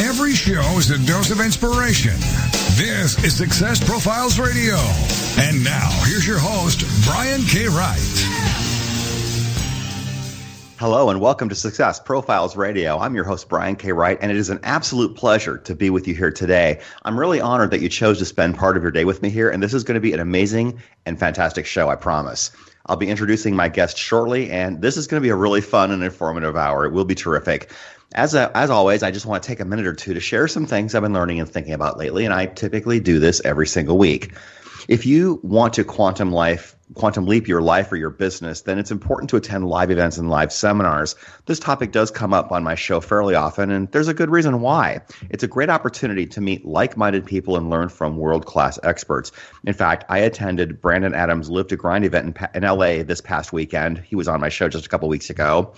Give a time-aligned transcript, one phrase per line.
[0.00, 2.14] Every show is a dose of inspiration.
[2.76, 4.76] This is Success Profiles Radio.
[5.38, 7.66] And now, here's your host, Brian K.
[7.66, 7.98] Wright.
[10.78, 12.96] Hello and welcome to Success Profiles Radio.
[13.00, 13.90] I'm your host, Brian K.
[13.90, 16.80] Wright, and it is an absolute pleasure to be with you here today.
[17.02, 19.50] I'm really honored that you chose to spend part of your day with me here,
[19.50, 22.52] and this is going to be an amazing and fantastic show, I promise.
[22.86, 25.90] I'll be introducing my guest shortly, and this is going to be a really fun
[25.90, 26.86] and informative hour.
[26.86, 27.72] It will be terrific.
[28.14, 30.48] As, a, as always, I just want to take a minute or two to share
[30.48, 33.66] some things I've been learning and thinking about lately, and I typically do this every
[33.66, 34.32] single week.
[34.88, 38.90] If you want to quantum life, quantum leap your life or your business, then it's
[38.90, 41.14] important to attend live events and live seminars.
[41.44, 44.62] This topic does come up on my show fairly often, and there's a good reason
[44.62, 45.02] why.
[45.28, 49.30] It's a great opportunity to meet like-minded people and learn from world-class experts.
[49.66, 53.52] In fact, I attended Brandon Adams' Live to Grind event in, in LA this past
[53.52, 53.98] weekend.
[53.98, 55.74] He was on my show just a couple weeks ago.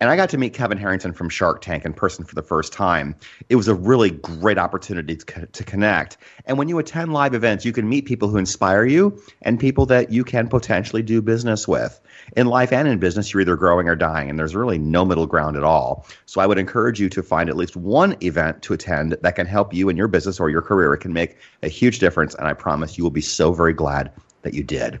[0.00, 2.72] And I got to meet Kevin Harrington from Shark Tank in person for the first
[2.72, 3.14] time.
[3.48, 6.16] It was a really great opportunity to, to connect.
[6.46, 9.86] And when you attend live events, you can meet people who inspire you and people
[9.86, 12.00] that you can potentially do business with.
[12.36, 15.26] In life and in business, you're either growing or dying, and there's really no middle
[15.26, 16.06] ground at all.
[16.26, 19.46] So I would encourage you to find at least one event to attend that can
[19.46, 20.92] help you in your business or your career.
[20.92, 24.10] It can make a huge difference, and I promise you will be so very glad
[24.42, 25.00] that you did.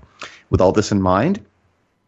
[0.50, 1.44] With all this in mind,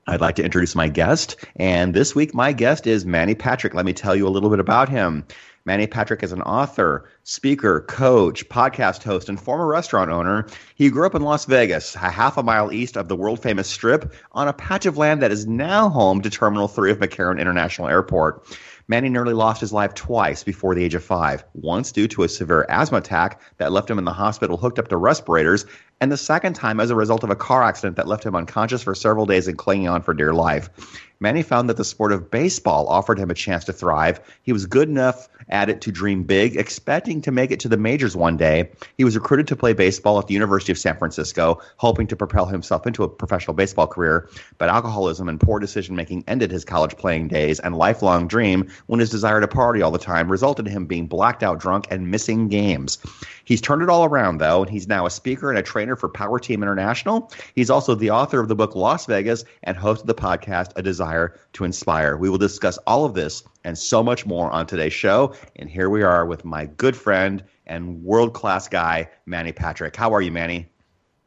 [0.09, 1.37] I'd like to introduce my guest.
[1.57, 3.75] And this week, my guest is Manny Patrick.
[3.75, 5.25] Let me tell you a little bit about him.
[5.65, 10.47] Manny Patrick is an author, speaker, coach, podcast host, and former restaurant owner.
[10.77, 13.69] He grew up in Las Vegas, a half a mile east of the world famous
[13.69, 17.41] Strip, on a patch of land that is now home to Terminal 3 of McCarran
[17.41, 18.47] International Airport.
[18.89, 22.29] Manny nearly lost his life twice before the age of five, once due to a
[22.29, 25.67] severe asthma attack that left him in the hospital hooked up to respirators,
[26.01, 28.85] and the second time as a result of a car accident that left him unconscious
[28.85, 30.71] for several days and clinging on for dear life.
[31.19, 34.21] Manny found that the sport of baseball offered him a chance to thrive.
[34.43, 37.77] He was good enough at it to dream big, expecting to make it to the
[37.77, 38.71] majors one day.
[38.99, 42.47] He was recruited to play baseball at the University of San Francisco, hoping to propel
[42.47, 44.29] himself into a professional baseball career.
[44.59, 49.01] But alcoholism and poor decision making ended his college playing days and lifelong dream when
[49.01, 52.11] his desire to party all the time resulted in him being blacked out drunk and
[52.11, 52.99] missing games.
[53.47, 56.09] He's turned it all around, though, and he's now a speaker and a trainer for
[56.09, 57.33] Power Team International.
[57.55, 60.83] He's also the author of the book Loss Vegas and host of the podcast A
[60.83, 62.17] Desire to Inspire.
[62.17, 65.33] We will discuss all of this and so much more on today's show.
[65.55, 69.95] And here we are with my good friend and world class guy, Manny Patrick.
[69.95, 70.69] How are you, Manny?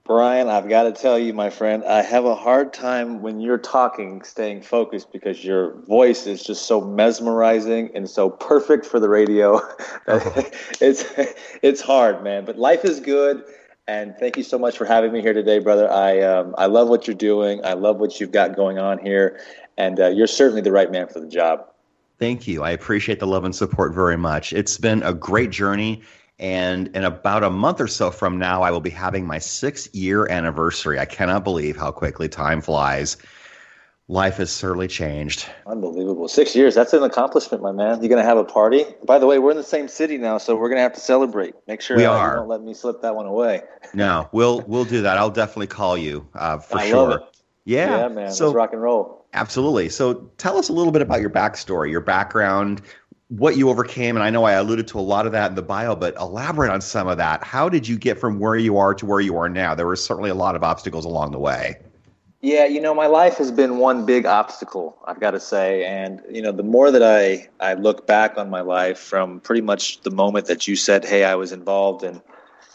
[0.10, 3.60] Brian, I've got to tell you, my friend, I have a hard time when you're
[3.60, 9.08] talking staying focused because your voice is just so mesmerizing and so perfect for the
[9.08, 9.62] radio.
[10.82, 11.06] it's
[11.62, 12.44] it's hard, man.
[12.44, 13.44] But life is good,
[13.88, 15.88] and thank you so much for having me here today, brother.
[15.92, 17.64] I um, I love what you're doing.
[17.64, 19.40] I love what you've got going on here,
[19.78, 21.68] and uh, you're certainly the right man for the job.
[22.18, 22.64] Thank you.
[22.64, 24.54] I appreciate the love and support very much.
[24.54, 26.02] It's been a great journey
[26.40, 29.94] and in about a month or so from now, I will be having my six
[29.94, 30.98] year anniversary.
[30.98, 33.18] I cannot believe how quickly time flies.
[34.08, 35.48] Life has certainly changed.
[35.68, 36.28] Unbelievable.
[36.28, 36.74] Six years.
[36.74, 38.00] That's an accomplishment, my man.
[38.02, 38.86] You're going to have a party.
[39.06, 41.00] By the way, we're in the same city now, so we're going to have to
[41.00, 41.54] celebrate.
[41.68, 42.30] Make sure we uh, are.
[42.30, 43.62] you don't let me slip that one away.
[43.94, 45.18] no, we'll we'll do that.
[45.18, 47.24] I'll definitely call you uh, for I sure.
[47.66, 48.00] Yeah.
[48.00, 48.32] Yeah, man.
[48.32, 49.28] So, Let's rock and roll.
[49.34, 49.90] Absolutely.
[49.90, 52.82] So tell us a little bit about your backstory, your background,
[53.30, 55.62] what you overcame, and I know I alluded to a lot of that in the
[55.62, 57.44] bio, but elaborate on some of that.
[57.44, 59.76] How did you get from where you are to where you are now?
[59.76, 61.78] There were certainly a lot of obstacles along the way.
[62.42, 65.86] Yeah, you know, my life has been one big obstacle, I've got to say.
[65.86, 69.62] And, you know, the more that I, I look back on my life from pretty
[69.62, 72.22] much the moment that you said, hey, I was involved in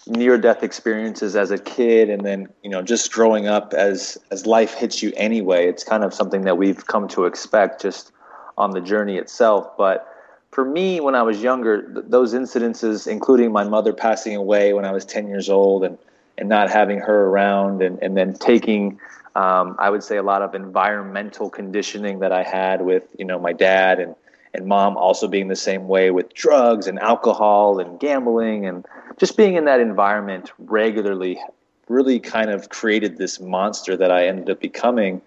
[0.06, 4.46] near death experiences as a kid and then, you know, just growing up as, as
[4.46, 8.12] life hits you anyway, it's kind of something that we've come to expect just
[8.58, 9.66] on the journey itself.
[9.78, 10.06] But,
[10.54, 14.84] for me, when I was younger, th- those incidences, including my mother passing away when
[14.84, 15.98] I was 10 years old and,
[16.38, 19.00] and not having her around, and, and then taking,
[19.34, 23.38] um, I would say, a lot of environmental conditioning that I had with, you know,
[23.38, 24.14] my dad and,
[24.54, 28.86] and mom also being the same way with drugs and alcohol and gambling and
[29.18, 31.40] just being in that environment regularly
[31.88, 35.20] really kind of created this monster that I ended up becoming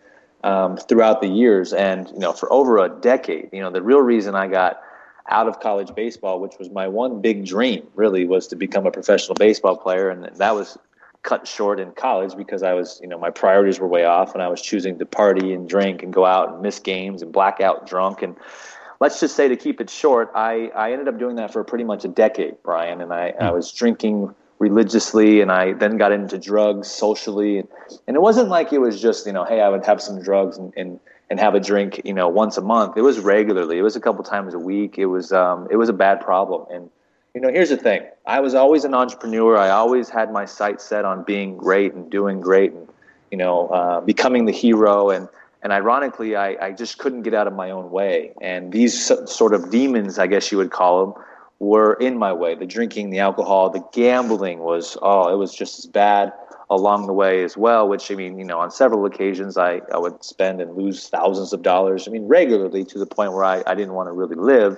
[0.45, 1.73] um, throughout the years.
[1.73, 4.81] And, you know, for over a decade, you know, the real reason I got
[5.29, 8.91] out of college baseball, which was my one big dream, really, was to become a
[8.91, 10.77] professional baseball player, and that was
[11.23, 14.41] cut short in college because I was, you know, my priorities were way off, and
[14.41, 17.87] I was choosing to party and drink and go out and miss games and blackout
[17.87, 18.21] drunk.
[18.21, 18.35] And
[18.99, 21.83] let's just say to keep it short, I, I ended up doing that for pretty
[21.83, 23.33] much a decade, Brian, and I.
[23.39, 23.55] I hmm.
[23.55, 27.59] was drinking religiously and I then got into drugs socially.
[27.59, 27.67] And,
[28.07, 30.57] and it wasn't like it was just, you know, hey, I would have some drugs
[30.57, 32.97] and, and, and have a drink, you know, once a month.
[32.97, 33.77] It was regularly.
[33.77, 34.97] It was a couple times a week.
[34.97, 36.65] It was um, it was a bad problem.
[36.71, 36.89] And
[37.33, 38.01] you know, here's the thing.
[38.25, 39.57] I was always an entrepreneur.
[39.57, 42.87] I always had my sights set on being great and doing great and
[43.31, 45.27] you know, uh, becoming the hero and
[45.63, 48.31] and ironically, I, I just couldn't get out of my own way.
[48.41, 51.23] And these sort of demons, I guess you would call them,
[51.59, 52.53] were in my way.
[52.53, 56.31] The drinking, the alcohol, the gambling was, oh, it was just as bad
[56.69, 59.97] along the way as well, which I mean, you know, on several occasions I, I
[59.97, 62.07] would spend and lose thousands of dollars.
[62.07, 64.77] I mean, regularly to the point where I, I didn't want to really live.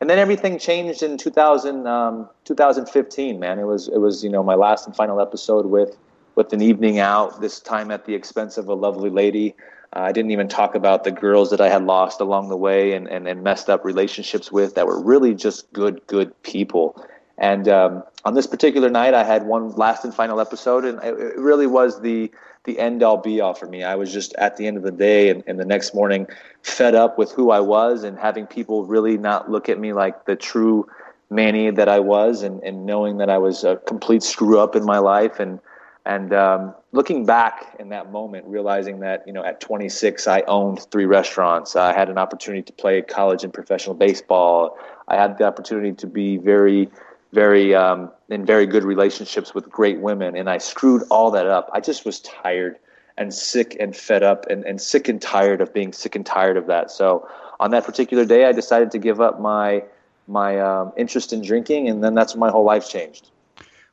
[0.00, 3.58] And then everything changed in 2000, um, 2015, man.
[3.58, 5.96] It was, it was, you know, my last and final episode with,
[6.34, 9.54] with an evening out, this time at the expense of a lovely lady.
[9.94, 12.92] Uh, I didn't even talk about the girls that I had lost along the way
[12.92, 17.02] and, and, and messed up relationships with that were really just good, good people.
[17.38, 21.36] And um, on this particular night, I had one last and final episode, and it
[21.38, 22.30] really was the
[22.64, 23.84] the end all be all for me.
[23.84, 26.26] I was just at the end of the day and, and the next morning
[26.62, 30.24] fed up with who I was and having people really not look at me like
[30.24, 30.88] the true
[31.30, 34.84] Manny that I was, and, and knowing that I was a complete screw up in
[34.84, 35.60] my life and
[36.04, 40.86] and um, looking back in that moment, realizing that you know at 26 I owned
[40.90, 41.74] three restaurants.
[41.74, 44.78] I had an opportunity to play college and professional baseball.
[45.08, 46.88] I had the opportunity to be very,
[47.36, 51.68] very um, in very good relationships with great women, and I screwed all that up.
[51.74, 52.78] I just was tired
[53.18, 56.56] and sick and fed up and, and sick and tired of being sick and tired
[56.56, 56.90] of that.
[56.90, 57.28] So
[57.60, 59.84] on that particular day, I decided to give up my
[60.26, 63.30] my um, interest in drinking, and then that's when my whole life changed.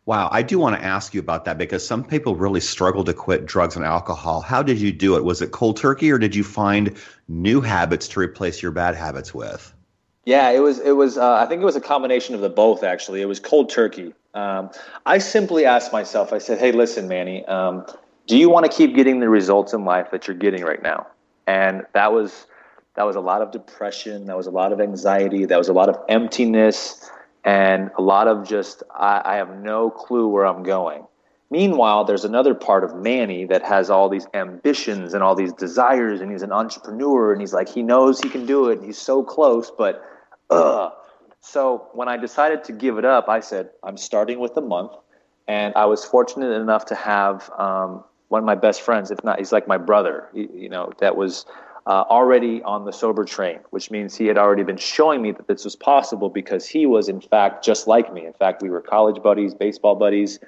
[0.06, 3.14] Wow, I do want to ask you about that because some people really struggle to
[3.14, 4.40] quit drugs and alcohol.
[4.40, 5.24] How did you do it?
[5.26, 6.98] Was it cold turkey or did you find
[7.28, 9.73] new habits to replace your bad habits with?
[10.26, 10.80] Yeah, it was.
[10.80, 11.18] It was.
[11.18, 12.84] Uh, I think it was a combination of the both.
[12.84, 14.14] Actually, it was cold turkey.
[14.34, 14.70] Um,
[15.06, 16.32] I simply asked myself.
[16.32, 17.46] I said, "Hey, listen, Manny.
[17.46, 17.86] Um,
[18.28, 21.08] do you want to keep getting the results in life that you're getting right now?"
[21.46, 22.48] And that was
[22.96, 24.26] that was a lot of depression.
[24.28, 25.46] That was a lot of anxiety.
[25.46, 27.10] That was a lot of emptiness
[27.44, 31.06] and a lot of just I, I, have no clue where I'm going.
[31.52, 36.22] Meanwhile, there's another part of Manny that has all these ambitions and all these desires,
[36.22, 38.98] and he's an entrepreneur, and he's like he knows he can do it, and he's
[38.98, 40.04] so close, but
[40.50, 40.94] ugh.
[41.42, 44.94] So when I decided to give it up, I said I'm starting with a month,
[45.48, 49.38] and I was fortunate enough to have um, one of my best friends, if not,
[49.40, 51.46] he's like my brother, you know, that was
[51.86, 55.48] uh, already on the sober train, which means he had already been showing me that
[55.48, 58.26] this was possible because he was, in fact, just like me.
[58.26, 60.40] In fact, we were college buddies, baseball buddies,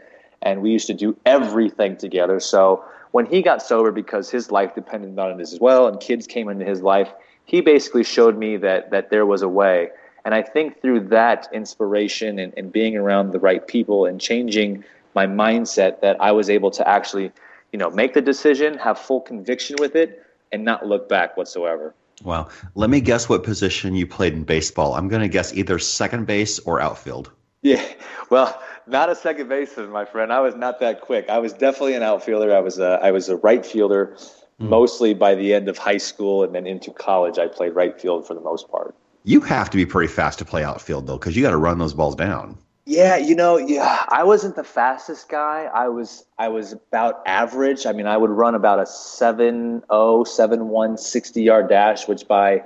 [0.42, 2.40] and we used to do everything together.
[2.40, 6.26] So when he got sober because his life depended on it as well, and kids
[6.26, 7.10] came into his life,
[7.46, 9.90] he basically showed me that that there was a way.
[10.26, 14.84] And I think through that inspiration and, and being around the right people and changing
[15.14, 17.32] my mindset, that I was able to actually,
[17.72, 21.94] you know, make the decision, have full conviction with it, and not look back whatsoever.
[22.24, 22.48] Wow.
[22.74, 24.96] Let me guess what position you played in baseball.
[24.96, 27.32] I'm going to guess either second base or outfield.
[27.62, 27.86] Yeah.
[28.32, 30.34] Well, not a second baseman, my friend.
[30.34, 31.30] I was not that quick.
[31.30, 32.56] I was definitely an outfielder.
[32.56, 34.18] I was a, I was a right fielder
[34.62, 34.70] mm.
[34.70, 37.38] mostly by the end of high school and then into college.
[37.38, 38.96] I played right field for the most part.
[39.24, 41.80] You have to be pretty fast to play outfield though cuz you got to run
[41.80, 42.58] those balls down.
[42.88, 45.68] Yeah, you know, yeah, I wasn't the fastest guy.
[45.74, 47.88] I was I was about average.
[47.88, 49.82] I mean, I would run about a 7
[50.26, 52.64] 7 60 yard dash, which by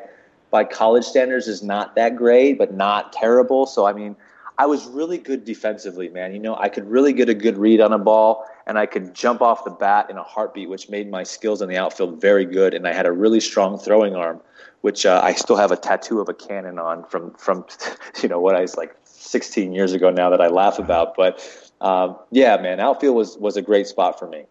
[0.51, 3.65] by college standards is not that great, but not terrible.
[3.65, 4.17] So I mean,
[4.59, 6.33] I was really good defensively, man.
[6.33, 9.15] You know, I could really get a good read on a ball and I could
[9.15, 12.43] jump off the bat in a heartbeat, which made my skills in the outfield very
[12.43, 12.73] good.
[12.73, 14.41] And I had a really strong throwing arm,
[14.81, 17.65] which uh, I still have a tattoo of a cannon on from from
[18.21, 21.15] you know what I was like 16 years ago now that I laugh about.
[21.15, 21.39] But
[21.79, 24.43] um, yeah, man, outfield was was a great spot for me.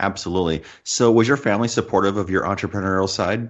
[0.00, 0.64] Absolutely.
[0.82, 3.48] So, was your family supportive of your entrepreneurial side?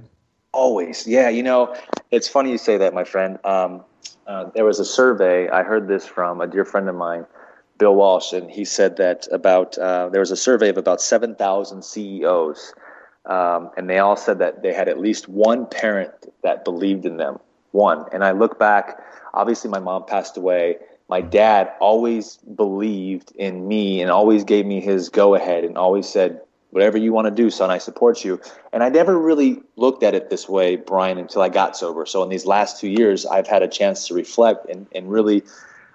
[0.57, 1.07] Always.
[1.07, 1.29] Yeah.
[1.29, 1.77] You know,
[2.11, 3.39] it's funny you say that, my friend.
[3.45, 3.85] Um,
[4.27, 5.49] uh, there was a survey.
[5.51, 7.27] I heard this from a dear friend of mine,
[7.79, 11.85] Bill Walsh, and he said that about uh, there was a survey of about 7,000
[11.85, 12.75] CEOs,
[13.27, 17.19] um, and they all said that they had at least one parent that believed in
[17.19, 17.39] them.
[17.73, 18.07] One.
[18.13, 19.03] And I look back
[19.35, 24.81] obviously my mom passed away my dad always believed in me and always gave me
[24.81, 28.41] his go ahead and always said whatever you want to do, son, I support you.
[28.73, 32.07] And I never really looked at it this way, Brian, until I got sober.
[32.07, 35.43] So in these last two years, I've had a chance to reflect and, and really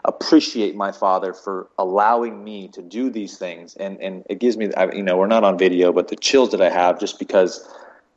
[0.06, 3.76] appreciate my father for allowing me to do these things.
[3.76, 6.62] And, and it gives me, you know, we're not on video, but the chills that
[6.62, 7.68] I have just because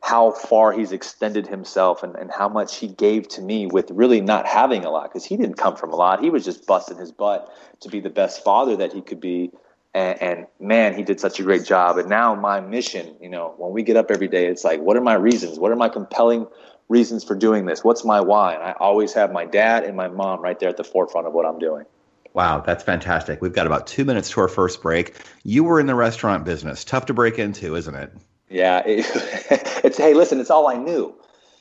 [0.04, 4.20] how far he's extended himself and, and how much he gave to me with really
[4.20, 6.22] not having a lot because he didn't come from a lot.
[6.22, 9.50] He was just busting his butt to be the best father that he could be.
[9.94, 11.98] And, and, man, he did such a great job.
[11.98, 14.96] And now my mission, you know, when we get up every day, it's like, what
[14.96, 15.58] are my reasons?
[15.58, 16.48] What are my compelling
[16.88, 17.84] reasons for doing this?
[17.84, 18.54] What's my why?
[18.54, 21.32] And I always have my dad and my mom right there at the forefront of
[21.32, 21.86] what I'm doing.
[22.32, 23.40] Wow, that's fantastic.
[23.40, 25.14] We've got about two minutes to our first break.
[25.44, 26.84] You were in the restaurant business.
[26.84, 28.12] Tough to break into, isn't it?
[28.50, 29.06] Yeah, it,
[29.84, 31.14] it's hey, listen, it's all I knew.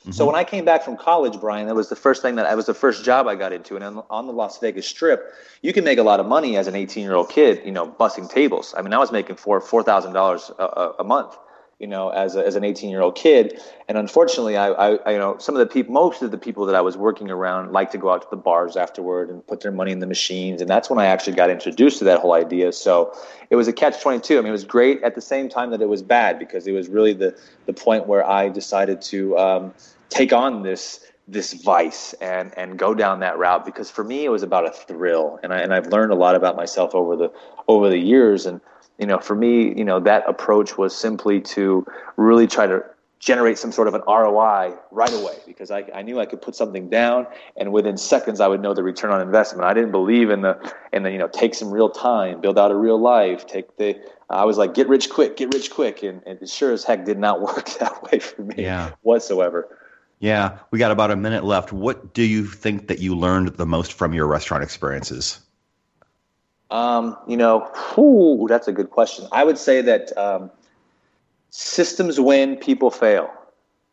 [0.04, 0.12] Mm-hmm.
[0.12, 2.54] So when I came back from college, Brian, that was the first thing that I
[2.54, 3.76] was the first job I got into.
[3.76, 5.32] And on the Las Vegas Strip,
[5.62, 7.86] you can make a lot of money as an 18 year old kid, you know,
[7.88, 8.74] bussing tables.
[8.76, 11.34] I mean, I was making four four thousand dollars a month
[11.78, 13.60] you know, as, a, as an 18 year old kid.
[13.88, 16.74] And unfortunately, I, I, you know, some of the people, most of the people that
[16.74, 19.72] I was working around like to go out to the bars afterward and put their
[19.72, 20.60] money in the machines.
[20.60, 22.72] And that's when I actually got introduced to that whole idea.
[22.72, 23.12] So
[23.50, 24.38] it was a catch 22.
[24.38, 26.72] I mean, it was great at the same time that it was bad because it
[26.72, 29.74] was really the, the point where I decided to um,
[30.08, 34.28] take on this, this vice and and go down that route because for me it
[34.28, 37.32] was about a thrill and I and I've learned a lot about myself over the
[37.66, 38.60] over the years and
[38.98, 41.86] you know, for me, you know, that approach was simply to
[42.16, 42.84] really try to
[43.24, 46.54] generate some sort of an ROI right away because I, I knew I could put
[46.54, 49.64] something down and within seconds I would know the return on investment.
[49.64, 52.70] I didn't believe in the in the you know take some real time, build out
[52.70, 53.98] a real life, take the
[54.28, 57.06] I was like get rich quick, get rich quick, and, and it sure as heck
[57.06, 58.90] did not work that way for me yeah.
[59.00, 59.78] whatsoever.
[60.20, 61.72] Yeah, we got about a minute left.
[61.72, 65.40] What do you think that you learned the most from your restaurant experiences?
[66.74, 69.28] Um, you know, whew, that's a good question.
[69.30, 70.50] I would say that um,
[71.50, 73.30] systems win, people fail.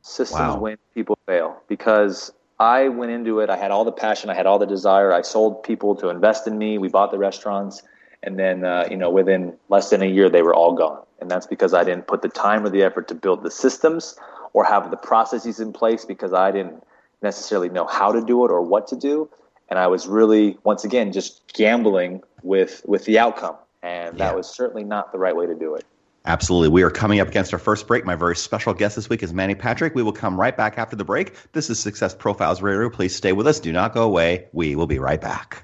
[0.02, 0.58] Systems wow.
[0.58, 1.62] win, people fail.
[1.68, 5.14] Because I went into it, I had all the passion, I had all the desire.
[5.14, 6.80] I sold people to invest in me.
[6.80, 7.84] We bought the restaurants,
[8.24, 11.04] and then uh, you know, within less than a year, they were all gone.
[11.20, 14.16] And that's because I didn't put the time or the effort to build the systems
[14.54, 16.82] or have the processes in place because I didn't
[17.22, 19.30] necessarily know how to do it or what to do
[19.72, 24.36] and I was really once again just gambling with with the outcome, and that yeah.
[24.36, 25.86] was certainly not the right way to do it.
[26.26, 26.70] Absolutely.
[26.70, 28.06] We are coming up against our first break.
[28.06, 29.96] My very special guest this week is Manny Patrick.
[29.96, 31.36] We will come right back after the break.
[31.54, 32.92] This is Success Profiles Radio.
[32.92, 33.60] Please stay with us.
[33.60, 34.48] Do not go away.
[34.52, 35.64] We will be right back.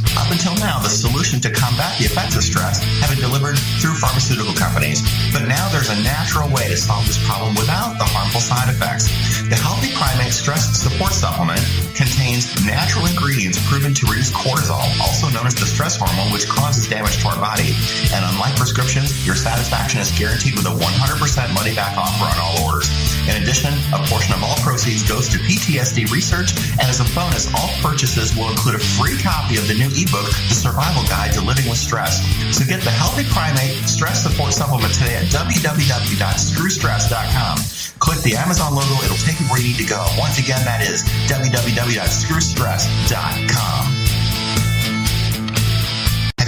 [0.17, 3.95] Up until now, the solution to combat the effects of stress have been delivered through
[3.95, 4.99] pharmaceutical companies.
[5.31, 9.07] But now there's a natural way to solve this problem without the harmful side effects.
[9.47, 11.63] The Healthy Primate Stress Support Supplement
[11.95, 16.87] contains natural ingredients proven to reduce cortisol, also known as the stress hormone, which causes
[16.87, 17.71] damage to our body.
[18.11, 22.67] And unlike prescriptions, your satisfaction is guaranteed with a 100% money back offer on all
[22.67, 22.91] orders.
[23.29, 27.47] In addition, a portion of all proceeds goes to PTSD research, and as a bonus,
[27.53, 31.41] all purchases will include a free copy of the new ebook, The Survival Guide to
[31.41, 32.21] Living with Stress.
[32.55, 37.57] So get the Healthy Primate Stress Support Supplement today at www.screwstress.com.
[37.99, 40.03] Click the Amazon logo, it'll take you where you need to go.
[40.17, 44.00] Once again, that is www.screwstress.com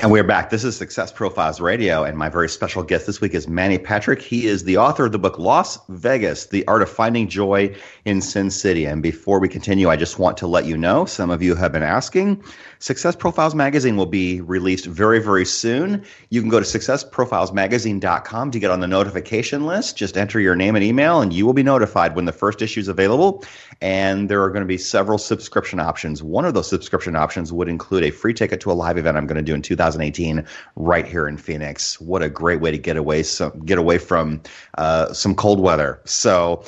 [0.00, 0.50] And we're back.
[0.50, 4.22] This is Success Profiles Radio, and my very special guest this week is Manny Patrick.
[4.22, 7.74] He is the author of the book Loss Vegas The Art of Finding Joy
[8.04, 8.84] in Sin City.
[8.84, 11.72] And before we continue, I just want to let you know some of you have
[11.72, 12.44] been asking
[12.80, 16.04] Success Profiles Magazine will be released very, very soon.
[16.30, 19.96] You can go to successprofilesmagazine.com to get on the notification list.
[19.96, 22.80] Just enter your name and email, and you will be notified when the first issue
[22.80, 23.44] is available.
[23.80, 26.22] And there are going to be several subscription options.
[26.22, 29.26] One of those subscription options would include a free ticket to a live event I'm
[29.26, 30.44] going to do in 2018
[30.76, 32.00] right here in Phoenix.
[32.00, 34.42] What a great way to get away some get away from
[34.76, 36.00] uh, some cold weather.
[36.04, 36.64] So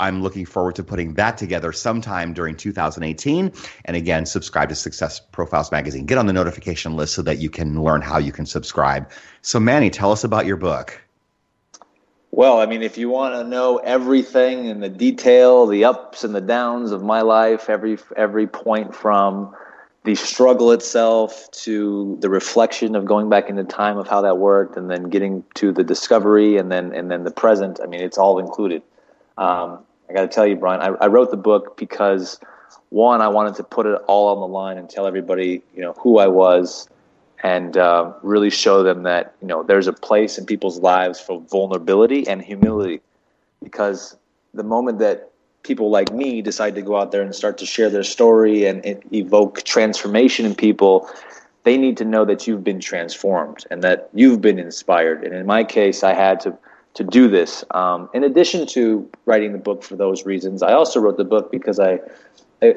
[0.00, 3.52] I'm looking forward to putting that together sometime during 2018.
[3.84, 6.06] And again, subscribe to Success Profiles Magazine.
[6.06, 9.10] Get on the notification list so that you can learn how you can subscribe.
[9.42, 11.00] So, Manny, tell us about your book.
[12.32, 16.34] Well, I mean, if you want to know everything in the detail, the ups and
[16.34, 19.54] the downs of my life, every every point from
[20.04, 24.76] the struggle itself to the reflection of going back into time of how that worked,
[24.76, 27.80] and then getting to the discovery, and then and then the present.
[27.82, 28.82] I mean, it's all included.
[29.36, 29.80] Um,
[30.10, 32.40] I got to tell you, Brian, I, I wrote the book because
[32.88, 35.92] one, I wanted to put it all on the line and tell everybody, you know,
[35.92, 36.88] who I was,
[37.44, 41.40] and uh, really show them that you know there's a place in people's lives for
[41.40, 43.00] vulnerability and humility,
[43.62, 44.16] because
[44.52, 45.30] the moment that
[45.62, 48.84] people like me decide to go out there and start to share their story and
[49.12, 51.08] evoke transformation in people,
[51.62, 55.22] they need to know that you've been transformed and that you've been inspired.
[55.22, 56.58] And in my case, I had to
[56.94, 57.64] to do this.
[57.70, 61.50] Um, in addition to writing the book for those reasons, I also wrote the book
[61.50, 62.00] because I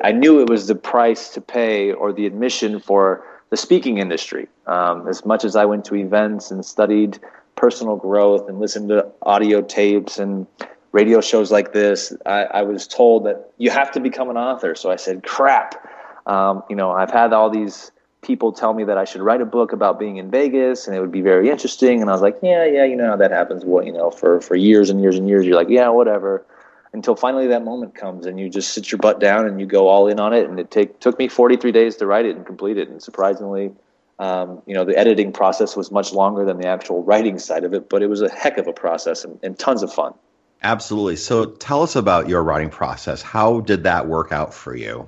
[0.03, 4.47] I knew it was the price to pay or the admission for the speaking industry.
[4.65, 7.19] Um, as much as I went to events and studied
[7.55, 10.47] personal growth and listened to audio tapes and
[10.91, 14.75] radio shows like this, I, I was told that you have to become an author.
[14.75, 15.89] So I said, "Crap."
[16.25, 17.91] Um, you know, I've had all these
[18.23, 20.99] people tell me that I should write a book about being in Vegas and it
[20.99, 22.01] would be very interesting.
[22.01, 23.63] And I was like, yeah, yeah, you know how that happens.
[23.65, 26.45] What, you know, for, for years and years and years, you're like, yeah, whatever.
[26.93, 29.87] Until finally that moment comes and you just sit your butt down and you go
[29.87, 30.49] all in on it.
[30.49, 32.89] And it take, took me 43 days to write it and complete it.
[32.89, 33.71] And surprisingly,
[34.19, 37.73] um, you know, the editing process was much longer than the actual writing side of
[37.73, 40.13] it, but it was a heck of a process and, and tons of fun.
[40.61, 41.17] Absolutely.
[41.17, 43.21] So tell us about your writing process.
[43.21, 45.07] How did that work out for you?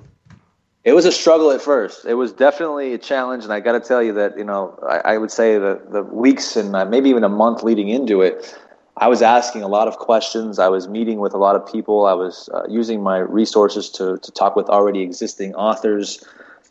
[0.86, 2.06] It was a struggle at first.
[2.06, 5.14] It was definitely a challenge, and I got to tell you that you know I,
[5.14, 8.56] I would say the the weeks and uh, maybe even a month leading into it,
[8.96, 10.60] I was asking a lot of questions.
[10.60, 12.06] I was meeting with a lot of people.
[12.06, 16.24] I was uh, using my resources to to talk with already existing authors.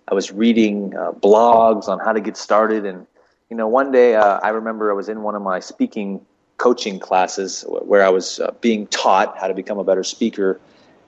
[0.07, 3.05] I was reading uh, blogs on how to get started, and
[3.49, 6.25] you know one day uh, I remember I was in one of my speaking
[6.55, 10.61] coaching classes where I was uh, being taught how to become a better speaker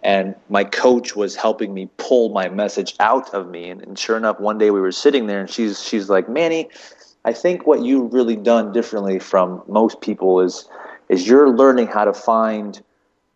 [0.07, 3.69] and my coach was helping me pull my message out of me.
[3.69, 6.69] And, and, sure enough one day we were sitting there and she's she's like manny
[7.25, 10.69] i think what you've really done differently from most people is
[11.09, 12.81] is you're learning how to find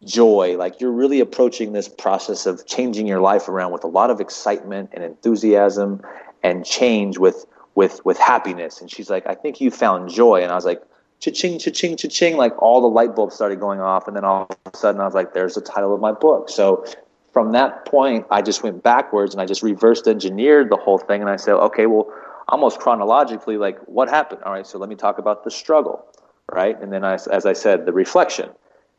[0.04, 0.56] joy.
[0.58, 4.20] Like you're really approaching this process of changing your life around with a lot of
[4.20, 6.02] excitement and enthusiasm
[6.44, 8.82] and change with with with happiness.
[8.82, 10.42] And she's like i think you found joy.
[10.42, 10.82] And i was like
[11.22, 14.08] cha-ching, cha-ching, cha-ching, like all the light bulbs started going off.
[14.08, 16.50] And then all of a sudden I was like, there's the title of my book.
[16.50, 16.84] So
[17.32, 21.22] from that point, I just went backwards and I just reversed engineered the whole thing.
[21.22, 22.12] And I said, okay, well,
[22.50, 24.44] almost chronologically, like what happened?
[24.44, 26.06] All right, so let me talk about the struggle,
[26.52, 26.80] right?
[26.82, 28.50] And then, I, as I said, the reflection,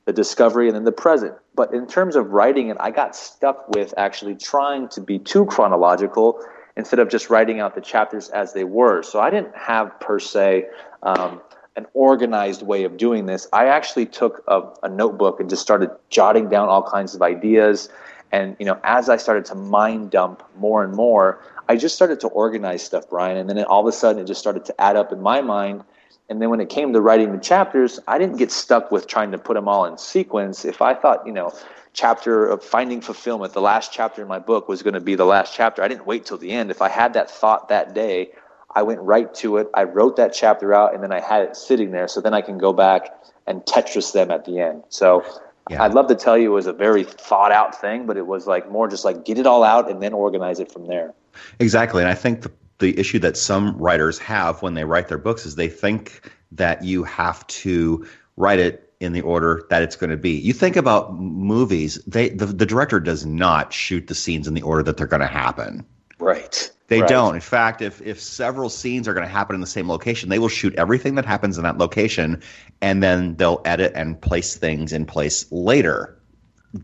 [0.07, 1.35] the discovery, and then the present.
[1.55, 5.45] But in terms of writing it, I got stuck with actually trying to be too
[5.47, 6.41] chronological
[6.77, 9.03] instead of just writing out the chapters as they were.
[9.03, 10.67] So I didn't have per se
[11.03, 11.43] um,
[11.77, 13.49] an organized way of doing this.
[13.53, 17.89] I actually took a, a, notebook and just started jotting down all kinds of ideas.
[18.31, 22.21] And you know, as I started to mind dump more and more, I just started
[22.21, 23.37] to organize stuff, Brian.
[23.37, 25.41] And then it, all of a sudden, it just started to add up in my
[25.41, 25.85] mind.
[26.29, 29.33] And then when it came to writing the chapters, I didn't get stuck with trying
[29.33, 30.65] to put them all in sequence.
[30.65, 31.53] If I thought, you know,
[31.93, 35.27] chapter of finding fulfillment, the last chapter in my book was going to be the
[35.27, 36.71] last chapter, I didn't wait till the end.
[36.71, 38.31] If I had that thought that day,
[38.75, 39.69] I went right to it.
[39.75, 42.41] I wrote that chapter out, and then I had it sitting there, so then I
[42.41, 43.09] can go back
[43.47, 44.85] and Tetris them at the end.
[44.89, 45.25] So
[45.71, 45.83] yeah.
[45.83, 48.47] I'd love to tell you it was a very thought out thing, but it was
[48.47, 51.15] like more just like get it all out and then organize it from there.
[51.59, 55.19] Exactly, and I think the the issue that some writers have when they write their
[55.19, 58.07] books is they think that you have to
[58.37, 60.33] write it in the order that it's going to be.
[60.33, 64.63] You think about movies, they the, the director does not shoot the scenes in the
[64.63, 65.87] order that they're going to happen.
[66.19, 66.71] Right.
[66.93, 67.09] They right.
[67.09, 67.35] don't.
[67.35, 70.39] In fact, if if several scenes are going to happen in the same location, they
[70.39, 72.43] will shoot everything that happens in that location,
[72.83, 76.19] and then they'll edit and place things in place later.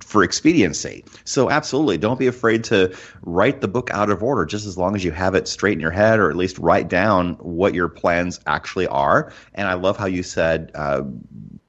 [0.00, 1.04] for expediency.
[1.24, 4.94] So absolutely, don't be afraid to write the book out of order just as long
[4.94, 7.88] as you have it straight in your head or at least write down what your
[7.88, 9.32] plans actually are.
[9.54, 11.02] And I love how you said uh,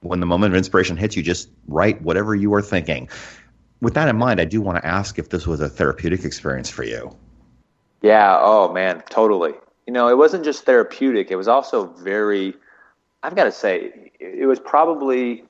[0.01, 3.09] when the moment of inspiration hits you, just write whatever you are thinking.
[3.81, 6.69] With that in mind, I do want to ask if this was a therapeutic experience
[6.69, 7.15] for you.
[8.01, 9.53] Yeah, oh man, totally.
[9.85, 12.55] You know, it wasn't just therapeutic, it was also very
[13.23, 15.43] I've got to say it was probably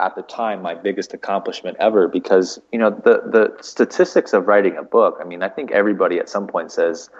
[0.00, 4.76] at the time my biggest accomplishment ever because you know the the statistics of writing
[4.76, 7.10] a book i mean i think everybody at some point says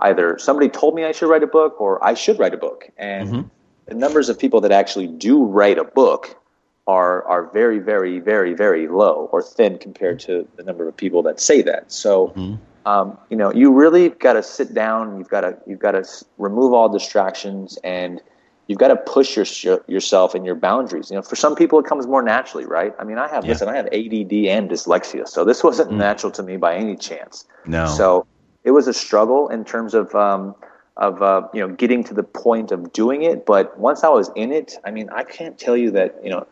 [0.00, 2.88] either somebody told me i should write a book or i should write a book
[2.96, 3.48] and mm-hmm.
[3.86, 6.40] the numbers of people that actually do write a book
[6.86, 11.22] are are very very very very low or thin compared to the number of people
[11.22, 12.54] that say that so mm-hmm.
[12.86, 16.04] Um, you know you really got to sit down you've got to you've got to
[16.38, 18.20] remove all distractions and
[18.66, 21.10] you've got to push your, yourself and your boundaries.
[21.10, 22.94] You know, for some people it comes more naturally, right?
[22.98, 23.52] I mean, I have yeah.
[23.52, 25.96] listen, I have ADD and dyslexia, so this wasn't mm.
[25.96, 27.44] natural to me by any chance.
[27.66, 27.86] No.
[27.86, 28.26] So
[28.64, 30.54] it was a struggle in terms of um,
[30.96, 33.44] of uh, you know getting to the point of doing it.
[33.44, 36.46] But once I was in it, I mean, I can't tell you that you know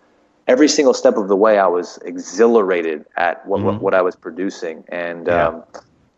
[0.47, 3.67] every single step of the way I was exhilarated at what mm-hmm.
[3.67, 5.27] what, what, I was producing and.
[5.27, 5.49] Yeah.
[5.49, 5.65] Um,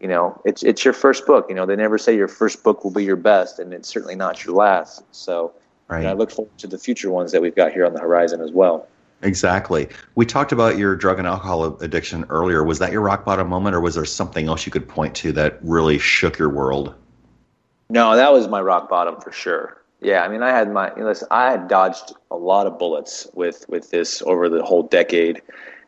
[0.03, 1.47] you know, it's it's your first book.
[1.49, 4.17] You know, they never say your first book will be your best, and it's certainly
[4.17, 5.05] not your last.
[5.13, 5.53] So,
[5.89, 6.07] Right.
[6.07, 8.51] I look forward to the future ones that we've got here on the horizon as
[8.51, 8.89] well.
[9.21, 9.89] Exactly.
[10.15, 12.65] We talked about your drug and alcohol addiction earlier.
[12.65, 15.33] Was that your rock bottom moment, or was there something else you could point to
[15.33, 16.95] that really shook your world?
[17.91, 19.83] No, that was my rock bottom for sure.
[20.01, 21.29] Yeah, I mean, I had my you know, listen.
[21.31, 25.43] I had dodged a lot of bullets with with this over the whole decade,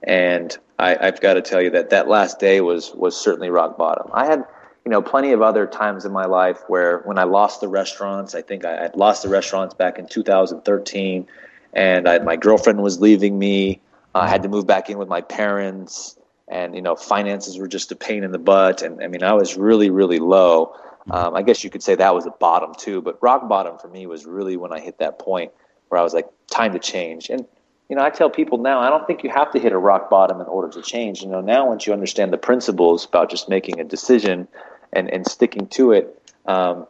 [0.04, 3.76] and I, I've got to tell you that that last day was was certainly rock
[3.76, 4.10] bottom.
[4.12, 4.44] I had
[4.84, 8.34] you know, plenty of other times in my life where when I lost the restaurants,
[8.34, 11.26] I think I, would lost the restaurants back in 2013,
[11.72, 13.80] and I, my girlfriend was leaving me.
[14.14, 17.92] I had to move back in with my parents, and you know, finances were just
[17.92, 18.82] a pain in the butt.
[18.82, 20.76] And I mean, I was really, really low.
[21.10, 23.88] Um, I guess you could say that was a bottom too, but rock bottom for
[23.88, 25.52] me was really when I hit that point
[25.88, 27.30] where I was like, time to change.
[27.30, 27.46] And
[27.88, 30.08] you know, I tell people now, I don't think you have to hit a rock
[30.08, 31.22] bottom in order to change.
[31.22, 34.48] You know, now once you understand the principles about just making a decision
[34.92, 36.86] and, and sticking to it, um,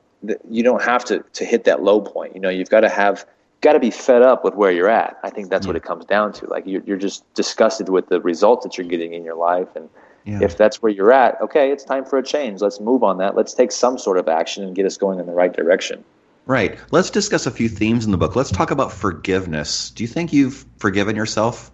[0.48, 2.34] you don't have to, to hit that low point.
[2.34, 3.26] You know, you've got to have,
[3.60, 5.18] got to be fed up with where you're at.
[5.24, 5.70] I think that's yeah.
[5.70, 6.46] what it comes down to.
[6.46, 9.68] Like you're, you're just disgusted with the results that you're getting in your life.
[9.74, 9.88] And
[10.24, 10.38] yeah.
[10.42, 12.60] if that's where you're at, okay, it's time for a change.
[12.60, 13.34] Let's move on that.
[13.34, 16.04] Let's take some sort of action and get us going in the right direction.
[16.46, 16.78] Right.
[16.90, 18.36] Let's discuss a few themes in the book.
[18.36, 19.90] Let's talk about forgiveness.
[19.90, 21.70] Do you think you've forgiven yourself?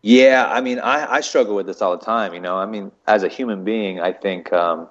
[0.00, 2.32] Yeah, I mean, I, I struggle with this all the time.
[2.34, 4.88] You know, I mean, as a human being, I think um,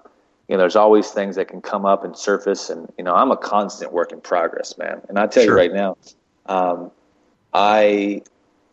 [0.48, 2.70] you know, there's always things that can come up and surface.
[2.70, 5.02] And, you know, I'm a constant work in progress, man.
[5.10, 5.54] And I tell sure.
[5.54, 5.98] you right now,
[6.46, 6.92] um,
[7.54, 8.22] I,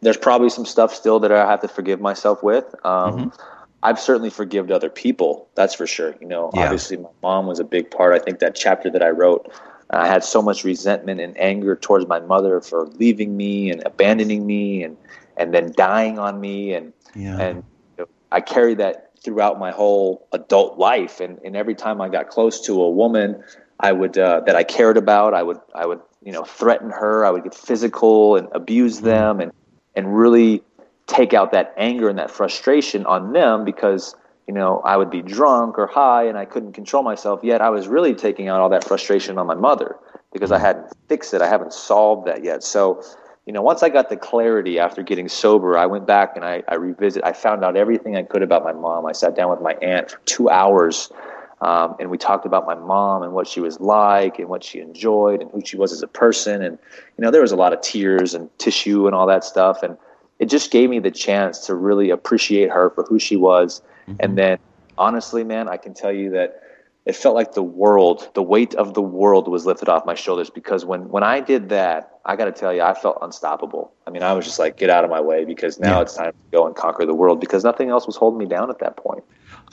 [0.01, 2.65] there's probably some stuff still that I have to forgive myself with.
[2.85, 3.43] Um, mm-hmm.
[3.83, 5.49] I've certainly forgiven other people.
[5.57, 6.15] That's for sure.
[6.21, 6.65] You know, yeah.
[6.65, 8.15] obviously my mom was a big part.
[8.15, 9.53] I think that chapter that I wrote,
[9.95, 14.47] I had so much resentment and anger towards my mother for leaving me and abandoning
[14.47, 14.97] me and,
[15.37, 16.75] and then dying on me.
[16.75, 17.39] And, yeah.
[17.41, 17.65] and
[17.97, 21.21] you know, I carried that throughout my whole adult life.
[21.21, 23.43] And, and every time I got close to a woman,
[23.81, 27.25] I would uh, that I cared about, I would I would you know threaten her.
[27.25, 29.07] I would get physical and abuse mm-hmm.
[29.07, 29.53] them, and
[29.97, 30.63] and really
[31.07, 34.15] take out that anger and that frustration on them because
[34.47, 37.41] you know I would be drunk or high and I couldn't control myself.
[37.43, 39.97] Yet I was really taking out all that frustration on my mother
[40.33, 40.65] because I mm-hmm.
[40.67, 41.43] hadn't fixed it.
[41.43, 42.63] I haven't solved that yet.
[42.63, 43.03] So
[43.47, 46.63] you know, once I got the clarity after getting sober, I went back and I,
[46.69, 47.25] I revisited.
[47.25, 49.05] I found out everything I could about my mom.
[49.05, 51.13] I sat down with my aunt for two hours,
[51.61, 54.81] um, and we talked about my mom and what she was like and what she
[54.81, 56.63] enjoyed and who she was as a person.
[56.63, 56.79] And
[57.19, 59.99] you know, there was a lot of tears and tissue and all that stuff, and
[60.39, 63.83] it just gave me the chance to really appreciate her for who she was.
[64.09, 64.17] Mm-hmm.
[64.21, 64.59] And then,
[64.99, 66.61] honestly, man, I can tell you that
[67.07, 70.49] it felt like the world, the weight of the world was lifted off my shoulders
[70.49, 73.93] because when, when I did that, I got to tell you, I felt unstoppable.
[74.07, 76.03] I mean, I was just like, get out of my way because now yeah.
[76.03, 78.71] it's time to go and conquer the world because nothing else was holding me down
[78.71, 79.23] at that point.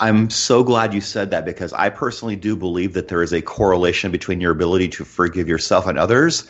[0.02, 3.42] I'm so glad you said that because I personally do believe that there is a
[3.42, 6.50] correlation between your ability to forgive yourself and others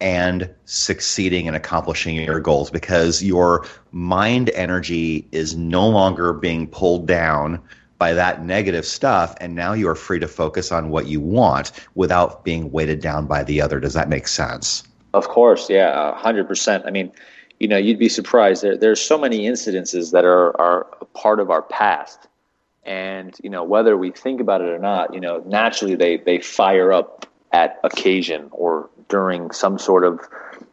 [0.00, 7.06] and succeeding and accomplishing your goals because your mind energy is no longer being pulled
[7.06, 7.60] down
[7.98, 11.72] by that negative stuff and now you are free to focus on what you want
[11.94, 13.80] without being weighted down by the other.
[13.80, 14.82] Does that make sense?
[15.14, 17.10] Of course yeah 100% i mean
[17.58, 18.62] you know you'd be surprised.
[18.62, 22.28] There, there's so many incidences that are, are part of our past.
[22.84, 26.38] And you know whether we think about it or not you know naturally they, they
[26.38, 30.20] fire up at occasion or during some sort of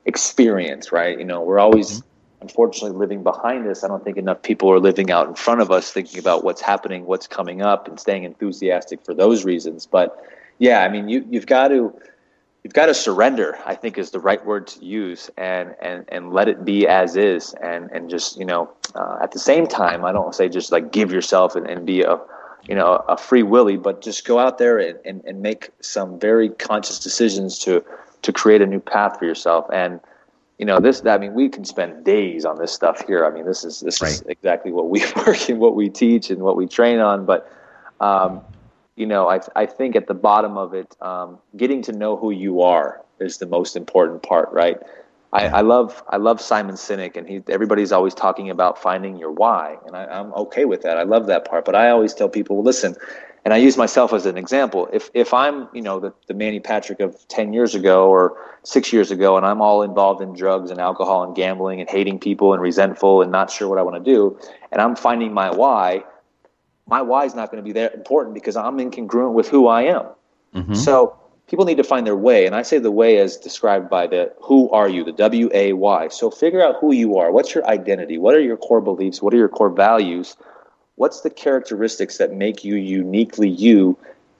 [0.06, 2.08] experience right you know we're always mm-hmm
[2.43, 3.84] unfortunately living behind us.
[3.84, 6.62] I don't think enough people are living out in front of us, thinking about what's
[6.62, 9.88] happening, what's coming up, and staying enthusiastic for those reasons.
[9.88, 10.22] But
[10.60, 11.98] yeah, I mean, you you've got to
[12.63, 13.58] you've got to surrender.
[13.65, 17.15] I think is the right word to use, and and and let it be as
[17.15, 20.72] is, and and just you know, uh, at the same time, I don't say just
[20.72, 22.19] like give yourself and, and be a
[22.67, 26.19] you know a free willy, but just go out there and, and, and make some
[26.19, 27.84] very conscious decisions to
[28.23, 29.65] to create a new path for yourself.
[29.71, 29.99] And
[30.59, 33.25] you know this i mean we can spend days on this stuff here.
[33.25, 34.12] I mean this is this right.
[34.12, 37.25] is exactly what we work and what we teach and what we train on.
[37.25, 37.51] But
[37.99, 38.41] um,
[38.95, 42.31] you know I, I think at the bottom of it um, getting to know who
[42.31, 44.77] you are is the most important part right?
[45.33, 49.31] I, I love I love Simon Sinek, and he everybody's always talking about finding your
[49.31, 50.97] why, and I, I'm okay with that.
[50.97, 52.95] I love that part, but I always tell people, well, listen,
[53.45, 54.88] and I use myself as an example.
[54.93, 58.93] If if I'm you know the, the Manny Patrick of ten years ago or six
[58.93, 62.53] years ago, and I'm all involved in drugs and alcohol and gambling and hating people
[62.53, 64.39] and resentful and not sure what I want to do,
[64.71, 66.03] and I'm finding my why,
[66.88, 69.84] my why is not going to be that important because I'm incongruent with who I
[69.84, 70.06] am.
[70.56, 70.75] Mm-hmm.
[70.75, 74.08] So people need to find their way, and I say the way as described by
[74.08, 76.08] the who are you, the W A Y.
[76.08, 77.32] So figure out who you are.
[77.32, 78.17] What's your identity?
[78.17, 79.21] What are your core beliefs?
[79.21, 80.38] What are your core values?
[80.95, 83.97] What's the characteristics that make you uniquely you?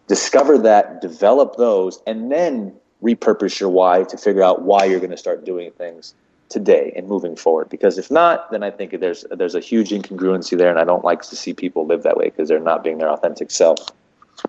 [0.08, 5.12] Discover that develop those and then repurpose your why to figure out why you're going
[5.12, 6.14] to start doing things
[6.50, 7.70] today and moving forward.
[7.70, 11.04] Because if not then i think there's there's a huge incongruency there and i don't
[11.04, 13.80] like to see people live that way because they're not being their authentic self.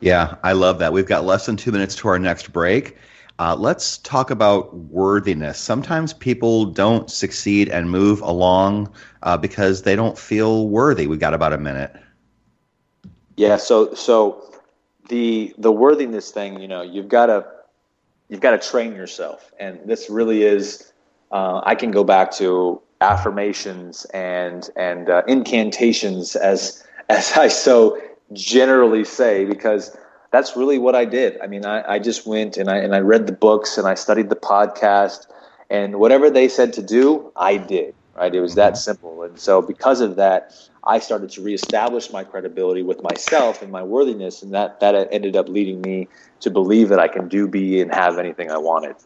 [0.00, 0.92] Yeah i love that.
[0.92, 2.96] We've got less than two minutes to our next break
[3.38, 5.58] uh, let's talk about worthiness.
[5.58, 8.92] Sometimes people don't succeed and move along
[9.22, 11.06] uh, because they don't feel worthy.
[11.06, 11.94] We've got about a minute.
[13.36, 13.56] Yeah.
[13.56, 14.54] So so
[15.08, 17.44] the the worthiness thing, you know, you've got to
[18.28, 20.92] you've got to train yourself, and this really is.
[21.32, 28.00] Uh, I can go back to affirmations and and uh, incantations as as I so
[28.32, 29.96] generally say because
[30.34, 31.40] that's really what I did.
[31.40, 33.94] I mean, I, I just went and I and I read the books and I
[33.94, 35.26] studied the podcast
[35.70, 37.94] and whatever they said to do, I did.
[38.16, 38.34] Right?
[38.34, 38.78] It was that mm-hmm.
[38.78, 39.22] simple.
[39.22, 43.82] And so because of that, I started to reestablish my credibility with myself and my
[43.82, 46.08] worthiness, and that that ended up leading me
[46.40, 48.96] to believe that I can do, be, and have anything I wanted.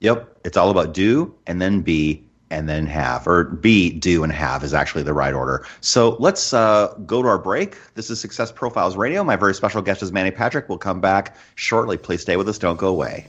[0.00, 4.32] Yep, it's all about do and then be and then have, or be, do, and
[4.32, 5.64] have is actually the right order.
[5.80, 7.76] So let's uh, go to our break.
[7.94, 9.22] This is Success Profiles Radio.
[9.24, 10.68] My very special guest is Manny Patrick.
[10.68, 11.96] We'll come back shortly.
[11.96, 12.58] Please stay with us.
[12.58, 13.28] Don't go away.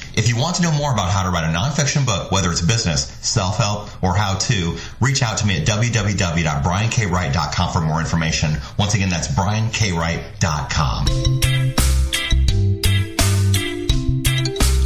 [0.15, 2.61] If you want to know more about how to write a nonfiction book, whether it's
[2.61, 8.57] business, self-help, or how to, reach out to me at www.briankwright.com for more information.
[8.77, 11.60] Once again, that's briankwright.com.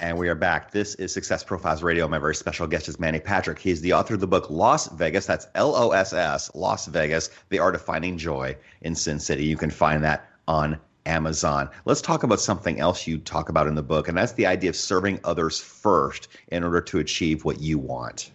[0.00, 0.70] And we are back.
[0.70, 2.06] This is Success Profiles Radio.
[2.06, 3.58] My very special guest is Manny Patrick.
[3.58, 5.26] He's the author of the book Loss Vegas.
[5.26, 9.44] That's L O S S, Loss Vegas, The Art of Finding Joy in Sin City.
[9.44, 11.68] You can find that on Amazon.
[11.84, 14.70] Let's talk about something else you talk about in the book, and that's the idea
[14.70, 18.30] of serving others first in order to achieve what you want.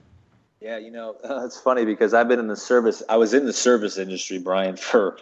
[0.59, 3.01] Yeah, you know, it's funny because I've been in the service.
[3.07, 5.17] I was in the service industry, Brian, for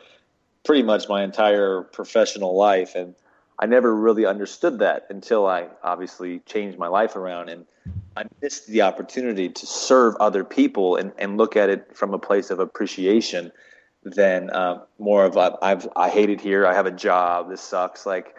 [0.63, 3.13] pretty much my entire professional life, and
[3.61, 7.65] I never really understood that until I obviously changed my life around and
[8.17, 12.19] I missed the opportunity to serve other people and, and look at it from a
[12.19, 13.51] place of appreciation
[14.03, 16.65] than uh, more of a, I've I hate it here.
[16.65, 17.49] I have a job.
[17.49, 18.05] This sucks.
[18.05, 18.35] Like,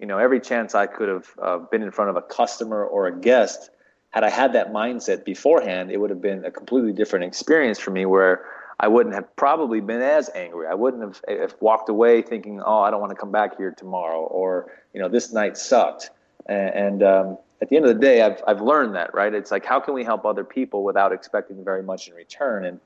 [0.00, 3.06] you know, every chance I could have uh, been in front of a customer or
[3.06, 3.70] a guest,
[4.10, 7.92] had I had that mindset beforehand, it would have been a completely different experience for
[7.92, 8.06] me.
[8.06, 8.44] Where
[8.80, 10.66] I wouldn't have probably been as angry.
[10.66, 13.70] I wouldn't have, have walked away thinking, "Oh, I don't want to come back here
[13.70, 16.10] tomorrow," or you know, "This night sucked."
[16.46, 19.32] And, and um, at the end of the day, I've I've learned that right.
[19.32, 22.64] It's like how can we help other people without expecting very much in return?
[22.64, 22.80] And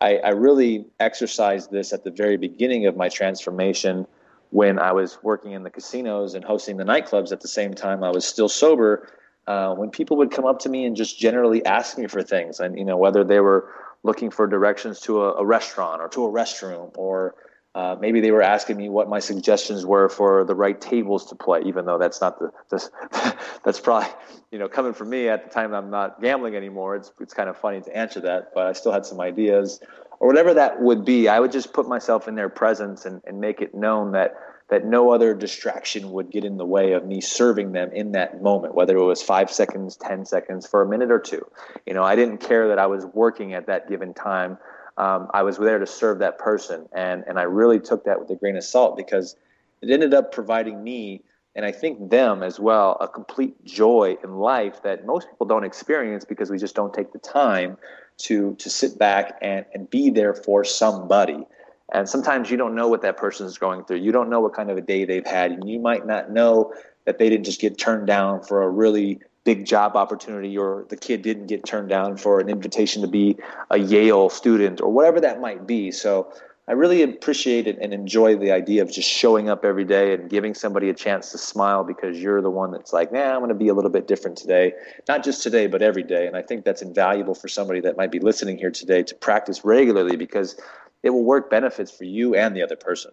[0.00, 4.06] I, I really exercised this at the very beginning of my transformation
[4.50, 8.02] when I was working in the casinos and hosting the nightclubs at the same time
[8.02, 9.08] I was still sober.
[9.46, 12.60] Uh, when people would come up to me and just generally ask me for things,
[12.60, 16.24] and you know whether they were looking for directions to a, a restaurant or to
[16.24, 17.34] a restroom or
[17.74, 21.36] uh, maybe they were asking me what my suggestions were for the right tables to
[21.36, 24.08] play, even though that's not the, the that's probably
[24.50, 26.96] you know coming from me at the time I'm not gambling anymore.
[26.96, 29.80] It's it's kind of funny to answer that, but I still had some ideas
[30.18, 31.28] or whatever that would be.
[31.28, 34.34] I would just put myself in their presence and, and make it known that
[34.70, 38.42] that no other distraction would get in the way of me serving them in that
[38.42, 41.44] moment, whether it was five seconds, ten seconds, for a minute or two.
[41.86, 44.58] You know, I didn't care that I was working at that given time
[45.00, 48.28] um, I was there to serve that person, and and I really took that with
[48.30, 49.34] a grain of salt because
[49.80, 51.22] it ended up providing me
[51.56, 55.64] and I think them as well a complete joy in life that most people don't
[55.64, 57.78] experience because we just don't take the time
[58.18, 61.46] to to sit back and and be there for somebody.
[61.92, 63.98] And sometimes you don't know what that person is going through.
[63.98, 66.72] You don't know what kind of a day they've had, and you might not know
[67.04, 70.96] that they didn't just get turned down for a really big job opportunity or the
[70.96, 73.36] kid didn't get turned down for an invitation to be
[73.70, 75.90] a Yale student or whatever that might be.
[75.90, 76.30] So
[76.68, 80.30] I really appreciate it and enjoy the idea of just showing up every day and
[80.30, 83.48] giving somebody a chance to smile because you're the one that's like, nah, I'm going
[83.48, 84.74] to be a little bit different today.
[85.08, 86.28] Not just today, but every day.
[86.28, 89.64] And I think that's invaluable for somebody that might be listening here today to practice
[89.64, 90.54] regularly because
[91.02, 93.12] it will work benefits for you and the other person.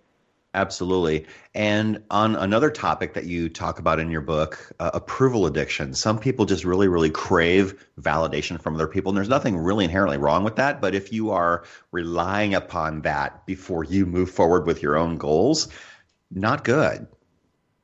[0.54, 1.26] Absolutely.
[1.54, 5.94] And on another topic that you talk about in your book, uh, approval addiction.
[5.94, 9.12] Some people just really, really crave validation from other people.
[9.12, 10.82] And there's nothing really inherently wrong with that.
[10.82, 15.68] But if you are relying upon that before you move forward with your own goals,
[16.32, 17.06] not good.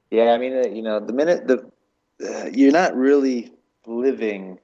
[0.09, 0.31] Yeah.
[0.31, 1.69] I mean, uh, you know, the minute the,
[2.27, 3.51] uh, you're not really
[3.85, 4.57] living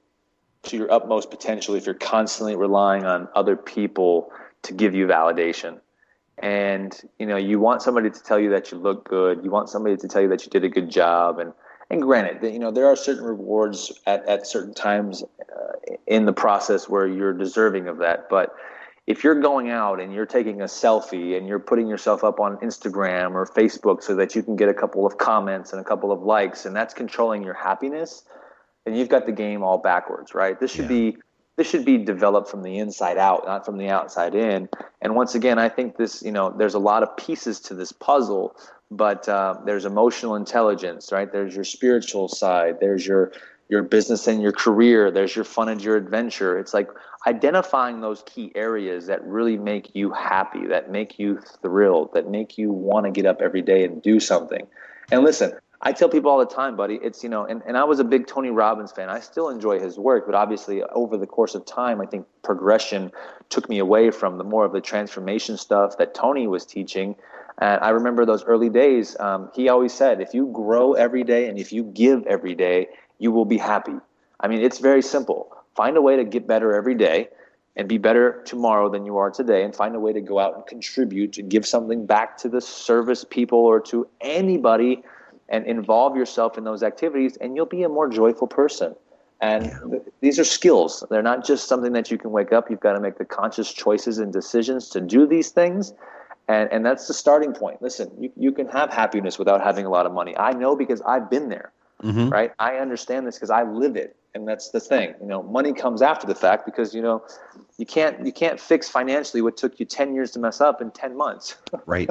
[0.63, 4.31] to your utmost potential if you're constantly relying on other people
[4.63, 5.79] to give you validation.
[6.37, 9.43] And you know you want somebody to tell you that you look good.
[9.43, 11.39] You want somebody to tell you that you did a good job.
[11.39, 11.53] And
[11.89, 16.33] and granted you know there are certain rewards at, at certain times uh, in the
[16.33, 18.29] process where you're deserving of that.
[18.29, 18.55] But
[19.09, 22.57] if you're going out and you're taking a selfie and you're putting yourself up on
[22.57, 26.11] Instagram or Facebook so that you can get a couple of comments and a couple
[26.11, 28.23] of likes and that's controlling your happiness
[28.85, 30.59] then you've got the game all backwards right?
[30.59, 31.11] This should yeah.
[31.11, 31.17] be
[31.59, 34.69] this should be developed from the inside out, not from the outside in.
[35.01, 37.91] And once again, I think this, you know, there's a lot of pieces to this
[37.91, 38.55] puzzle,
[38.89, 41.29] but uh, there's emotional intelligence, right?
[41.29, 42.77] There's your spiritual side.
[42.79, 43.33] There's your
[43.67, 45.11] your business and your career.
[45.11, 46.57] There's your fun and your adventure.
[46.57, 46.89] It's like
[47.27, 52.57] identifying those key areas that really make you happy, that make you thrilled, that make
[52.57, 54.65] you want to get up every day and do something.
[55.11, 57.85] And listen, I tell people all the time, buddy, it's, you know, and, and I
[57.85, 59.09] was a big Tony Robbins fan.
[59.09, 63.11] I still enjoy his work, but obviously over the course of time, I think progression
[63.47, 67.15] took me away from the more of the transformation stuff that Tony was teaching.
[67.59, 69.17] And I remember those early days.
[69.21, 72.89] Um, he always said, if you grow every day and if you give every day,
[73.17, 73.95] you will be happy.
[74.41, 75.55] I mean, it's very simple.
[75.75, 77.29] Find a way to get better every day
[77.77, 80.55] and be better tomorrow than you are today and find a way to go out
[80.55, 85.03] and contribute to give something back to the service people or to anybody–
[85.49, 88.95] and involve yourself in those activities, and you'll be a more joyful person.
[89.41, 89.99] And yeah.
[90.21, 91.03] these are skills.
[91.09, 92.69] They're not just something that you can wake up.
[92.69, 95.93] You've got to make the conscious choices and decisions to do these things.
[96.47, 97.81] And, and that's the starting point.
[97.81, 100.35] Listen, you, you can have happiness without having a lot of money.
[100.37, 101.71] I know because I've been there,
[102.03, 102.29] mm-hmm.
[102.29, 102.51] right?
[102.59, 104.15] I understand this because I live it.
[104.35, 105.13] And that's the thing.
[105.21, 107.23] You know, money comes after the fact because, you know,
[107.77, 110.91] you can't, you can't fix financially what took you 10 years to mess up in
[110.91, 111.55] 10 months.
[111.85, 112.09] right.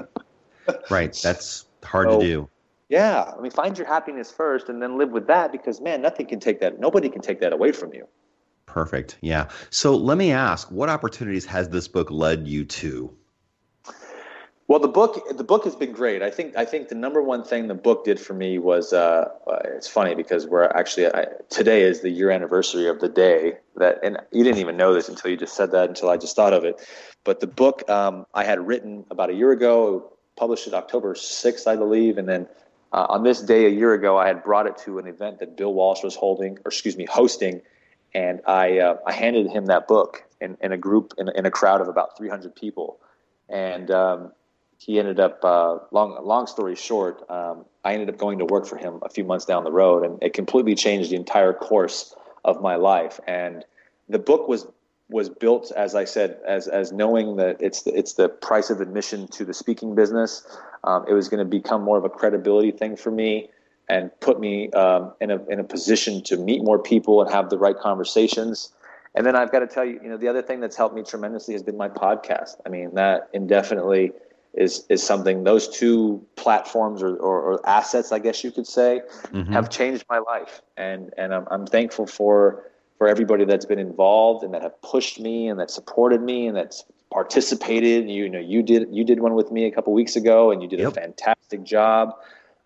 [0.90, 1.18] Right.
[1.22, 2.48] That's hard so, to do.
[2.88, 6.26] Yeah, I mean, find your happiness first, and then live with that because man, nothing
[6.26, 6.80] can take that.
[6.80, 8.08] Nobody can take that away from you.
[8.66, 9.18] Perfect.
[9.20, 9.48] Yeah.
[9.70, 13.14] So let me ask, what opportunities has this book led you to?
[14.68, 16.20] Well, the book the book has been great.
[16.20, 19.30] I think I think the number one thing the book did for me was uh,
[19.46, 23.54] uh, it's funny because we're actually I, today is the year anniversary of the day
[23.76, 26.36] that and you didn't even know this until you just said that until I just
[26.36, 26.86] thought of it.
[27.24, 31.66] But the book um, I had written about a year ago, published it October sixth,
[31.66, 32.46] I believe, and then
[32.92, 35.56] uh, on this day a year ago, I had brought it to an event that
[35.56, 37.60] Bill Walsh was holding, or excuse me, hosting,
[38.14, 41.50] and I uh, I handed him that book in, in a group in, in a
[41.50, 42.98] crowd of about 300 people,
[43.48, 44.32] and um,
[44.78, 48.64] he ended up uh, long long story short um, i ended up going to work
[48.64, 52.14] for him a few months down the road and it completely changed the entire course
[52.44, 53.20] of my life.
[53.26, 53.64] And
[54.08, 54.66] the book was
[55.10, 58.80] was built as i said as as knowing that it's the, it's the price of
[58.80, 60.46] admission to the speaking business
[60.84, 63.48] um, it was going to become more of a credibility thing for me
[63.88, 67.48] and put me um, in a in a position to meet more people and have
[67.50, 68.72] the right conversations
[69.14, 71.02] and then I've got to tell you, you know, the other thing that's helped me
[71.02, 72.56] tremendously has been my podcast.
[72.64, 74.12] I mean, that indefinitely
[74.54, 79.02] is is something those two platforms or, or, or assets, I guess you could say,
[79.32, 79.52] mm-hmm.
[79.52, 82.64] have changed my life, and and I'm, I'm thankful for
[82.98, 86.56] for everybody that's been involved and that have pushed me and that supported me and
[86.56, 88.10] that's participated.
[88.10, 90.68] You know, you did you did one with me a couple weeks ago, and you
[90.68, 90.92] did yep.
[90.92, 92.14] a fantastic job.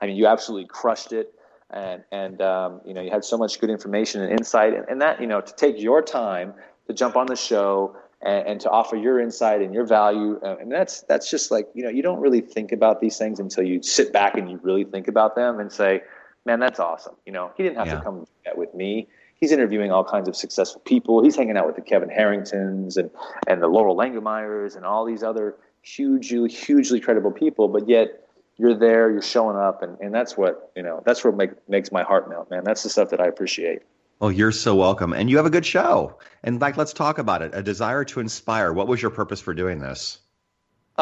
[0.01, 1.35] I mean, you absolutely crushed it,
[1.71, 5.01] and and um, you know, you had so much good information and insight, and, and
[5.03, 6.55] that you know, to take your time
[6.87, 10.41] to jump on the show and, and, to offer your insight and your value.
[10.43, 13.39] Uh, and that's that's just like you know you don't really think about these things
[13.39, 16.03] until you sit back and you really think about them and say,
[16.45, 17.15] man, that's awesome.
[17.27, 17.97] You know, he didn't have yeah.
[17.97, 18.27] to come
[18.57, 19.09] with me.
[19.43, 21.21] He's interviewing all kinds of successful people.
[21.21, 23.11] He's hanging out with the Kevin Harringtons and
[23.49, 27.67] and the Loral Langemeiers and all these other hugely hugely credible people.
[27.67, 31.03] But yet you're there, you're showing up, and, and that's what you know.
[31.05, 32.63] That's what make, makes my heart melt, man.
[32.63, 33.83] That's the stuff that I appreciate.
[34.21, 35.13] Oh, you're so welcome.
[35.13, 36.17] And you have a good show.
[36.45, 37.51] And like, let's talk about it.
[37.53, 38.73] A desire to inspire.
[38.73, 40.21] What was your purpose for doing this?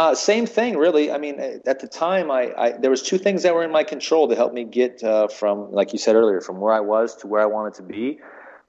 [0.01, 1.13] Uh, same thing, really.
[1.13, 3.85] I mean, at the time, I, I, there was two things that were in my
[3.85, 7.17] control to help me get uh, from, like you said earlier, from where I was
[7.17, 8.19] to where I wanted to be.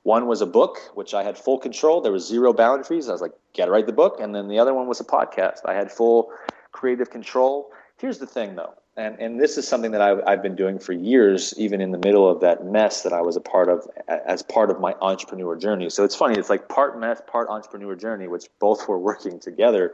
[0.03, 2.01] One was a book, which I had full control.
[2.01, 3.07] There was zero boundaries.
[3.07, 4.19] I was like, got to write the book.
[4.19, 5.59] And then the other one was a podcast.
[5.63, 6.33] I had full
[6.73, 7.71] creative control.
[7.97, 10.91] Here's the thing, though and and this is something that I've, I've been doing for
[10.91, 14.41] years, even in the middle of that mess that I was a part of as
[14.41, 15.89] part of my entrepreneur journey.
[15.89, 19.93] So it's funny, it's like part mess, part entrepreneur journey, which both were working together.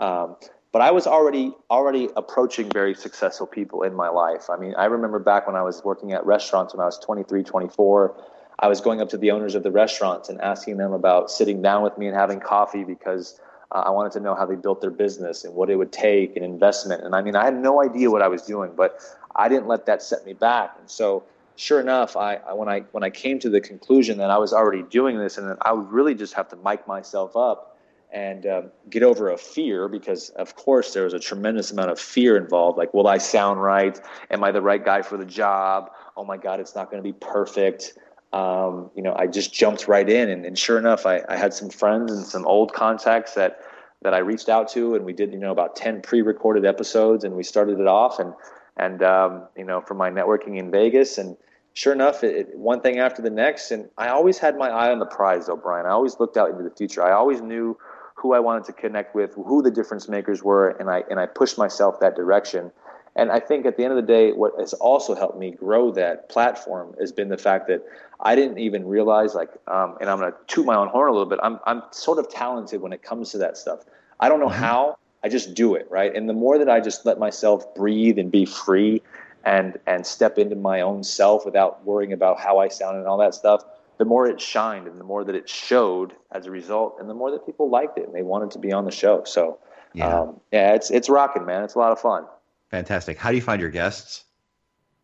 [0.00, 0.34] Um,
[0.72, 4.48] but I was already already approaching very successful people in my life.
[4.50, 7.44] I mean, I remember back when I was working at restaurants when I was 23,
[7.44, 8.16] 24.
[8.58, 11.62] I was going up to the owners of the restaurants and asking them about sitting
[11.62, 13.40] down with me and having coffee because
[13.72, 16.36] uh, I wanted to know how they built their business and what it would take
[16.36, 17.02] and investment.
[17.02, 19.00] And I mean, I had no idea what I was doing, but
[19.36, 20.76] I didn't let that set me back.
[20.78, 21.24] And so,
[21.56, 24.52] sure enough, I, I when I when I came to the conclusion that I was
[24.54, 27.71] already doing this, and that I would really just have to mic myself up
[28.12, 31.98] and um, get over a fear because, of course, there was a tremendous amount of
[31.98, 32.78] fear involved.
[32.78, 33.98] Like, will I sound right?
[34.30, 35.90] Am I the right guy for the job?
[36.16, 37.94] Oh my God, it's not going to be perfect
[38.32, 41.52] um, you know, I just jumped right in, and, and sure enough, I, I, had
[41.52, 43.60] some friends and some old contacts that
[44.00, 47.36] that I reached out to, and we did, you know, about ten pre-recorded episodes, and
[47.36, 48.32] we started it off, and
[48.78, 51.36] and um, you know, for my networking in Vegas, and
[51.74, 54.90] sure enough, it, it, one thing after the next, and I always had my eye
[54.90, 55.84] on the prize, though, Brian.
[55.84, 57.04] I always looked out into the future.
[57.04, 57.76] I always knew
[58.22, 61.26] who I wanted to connect with, who the difference makers were, and I and I
[61.26, 62.70] pushed myself that direction.
[63.14, 65.90] And I think at the end of the day, what has also helped me grow
[65.92, 67.84] that platform has been the fact that
[68.20, 71.12] I didn't even realize, like, um, and I'm going to toot my own horn a
[71.12, 71.40] little bit.
[71.42, 73.80] I'm I'm sort of talented when it comes to that stuff.
[74.20, 74.62] I don't know mm-hmm.
[74.62, 74.98] how.
[75.24, 76.14] I just do it, right?
[76.14, 79.02] And the more that I just let myself breathe and be free,
[79.44, 83.18] and and step into my own self without worrying about how I sound and all
[83.18, 83.64] that stuff,
[84.02, 87.14] the more it shined and the more that it showed as a result, and the
[87.14, 89.22] more that people liked it and they wanted to be on the show.
[89.22, 89.60] So,
[89.92, 91.62] yeah, um, yeah it's it's rocking, man.
[91.62, 92.24] It's a lot of fun.
[92.68, 93.16] Fantastic.
[93.16, 94.24] How do you find your guests?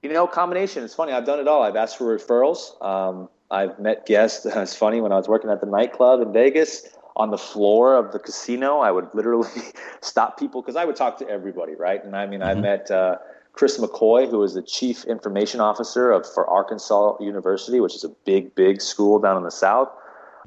[0.02, 0.82] You know, combination.
[0.82, 1.12] It's funny.
[1.12, 1.62] I've done it all.
[1.62, 2.60] I've asked for referrals.
[2.84, 4.44] Um, I've met guests.
[4.56, 8.10] It's funny when I was working at the nightclub in Vegas on the floor of
[8.10, 8.80] the casino.
[8.80, 9.62] I would literally
[10.00, 12.02] stop people because I would talk to everybody, right?
[12.02, 12.58] And I mean, mm-hmm.
[12.58, 13.18] I met uh,
[13.58, 18.08] Chris McCoy, who is the chief information officer of for Arkansas University, which is a
[18.24, 19.90] big, big school down in the South.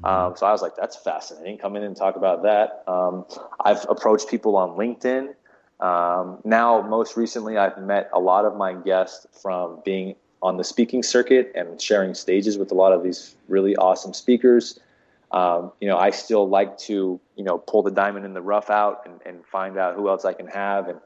[0.02, 1.58] Um, so I was like, that's fascinating.
[1.58, 2.82] Come in and talk about that.
[2.88, 3.26] Um,
[3.62, 5.34] I've approached people on LinkedIn.
[5.80, 10.64] Um, now, most recently, I've met a lot of my guests from being on the
[10.64, 14.80] speaking circuit and sharing stages with a lot of these really awesome speakers.
[15.32, 18.70] Um, you know, I still like to, you know, pull the diamond in the rough
[18.70, 20.98] out and, and find out who else I can have and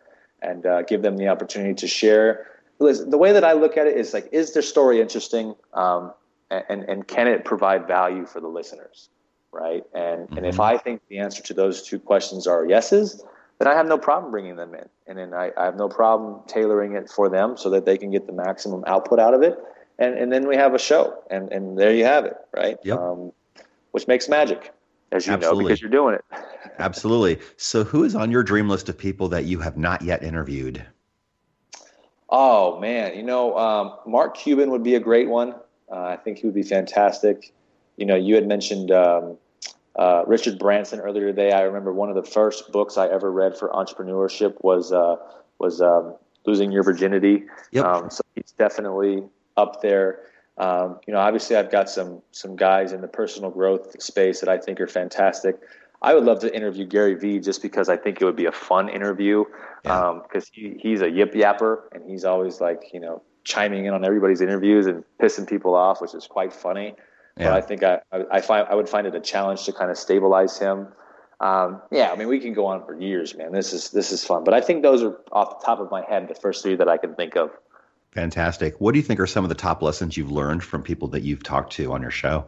[0.47, 2.47] and uh, give them the opportunity to share.
[2.78, 6.12] The way that I look at it is like, is their story interesting, um,
[6.51, 9.09] and and can it provide value for the listeners,
[9.51, 9.82] right?
[9.94, 10.36] And mm-hmm.
[10.36, 10.74] and if mm-hmm.
[10.74, 13.24] I think the answer to those two questions are yeses,
[13.59, 16.42] then I have no problem bringing them in, and then I, I have no problem
[16.47, 19.59] tailoring it for them so that they can get the maximum output out of it,
[19.99, 22.76] and and then we have a show, and and there you have it, right?
[22.84, 22.99] Yep.
[22.99, 23.32] Um,
[23.92, 24.74] which makes magic,
[25.12, 25.64] as you Absolutely.
[25.64, 26.24] know, because you're doing it.
[26.78, 27.38] Absolutely.
[27.57, 30.84] So, who is on your dream list of people that you have not yet interviewed?
[32.28, 35.54] Oh man, you know, um, Mark Cuban would be a great one.
[35.90, 37.54] Uh, I think he would be fantastic.
[37.96, 39.38] You know, you had mentioned um,
[39.94, 41.52] uh, Richard Branson earlier today.
[41.52, 45.16] I remember one of the first books I ever read for entrepreneurship was uh,
[45.59, 47.44] was um, Losing Your Virginity.
[47.70, 47.84] Yep.
[47.84, 49.22] Um, so he's definitely
[49.57, 50.20] up there.
[50.59, 54.48] Um, you know, obviously, I've got some some guys in the personal growth space that
[54.48, 55.57] I think are fantastic.
[56.02, 58.52] I would love to interview Gary Vee just because I think it would be a
[58.52, 59.44] fun interview
[59.82, 63.94] because Um, he, he's a yip yapper and he's always like you know chiming in
[63.94, 66.94] on everybody's interviews and pissing people off, which is quite funny.
[67.36, 67.50] Yeah.
[67.50, 69.90] But I think I, I, I find I would find it a challenge to kind
[69.90, 70.88] of stabilize him.
[71.40, 73.52] Um, yeah, I mean we can go on for years, man.
[73.52, 76.02] This is this is fun, but I think those are off the top of my
[76.09, 77.50] head the first three that I can think of.
[78.16, 78.80] Fantastic.
[78.80, 81.20] What do you think are some of the top lessons you've learned from people that
[81.20, 82.46] you've talked to on your show?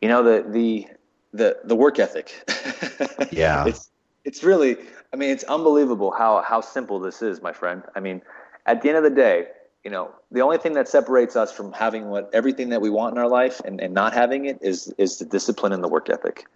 [0.00, 0.86] You know the the
[1.34, 2.32] the the work ethic.
[3.30, 3.66] Yeah.
[3.66, 3.90] it's
[4.24, 4.78] it's really
[5.12, 7.82] I mean it's unbelievable how how simple this is, my friend.
[7.94, 8.22] I mean,
[8.64, 9.48] at the end of the day,
[9.84, 13.12] you know, the only thing that separates us from having what everything that we want
[13.12, 16.08] in our life and, and not having it is is the discipline and the work
[16.08, 16.46] ethic.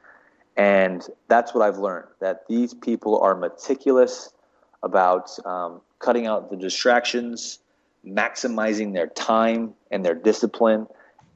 [0.56, 4.32] And that's what I've learned that these people are meticulous
[4.82, 7.60] about um, cutting out the distractions,
[8.06, 10.86] maximizing their time and their discipline,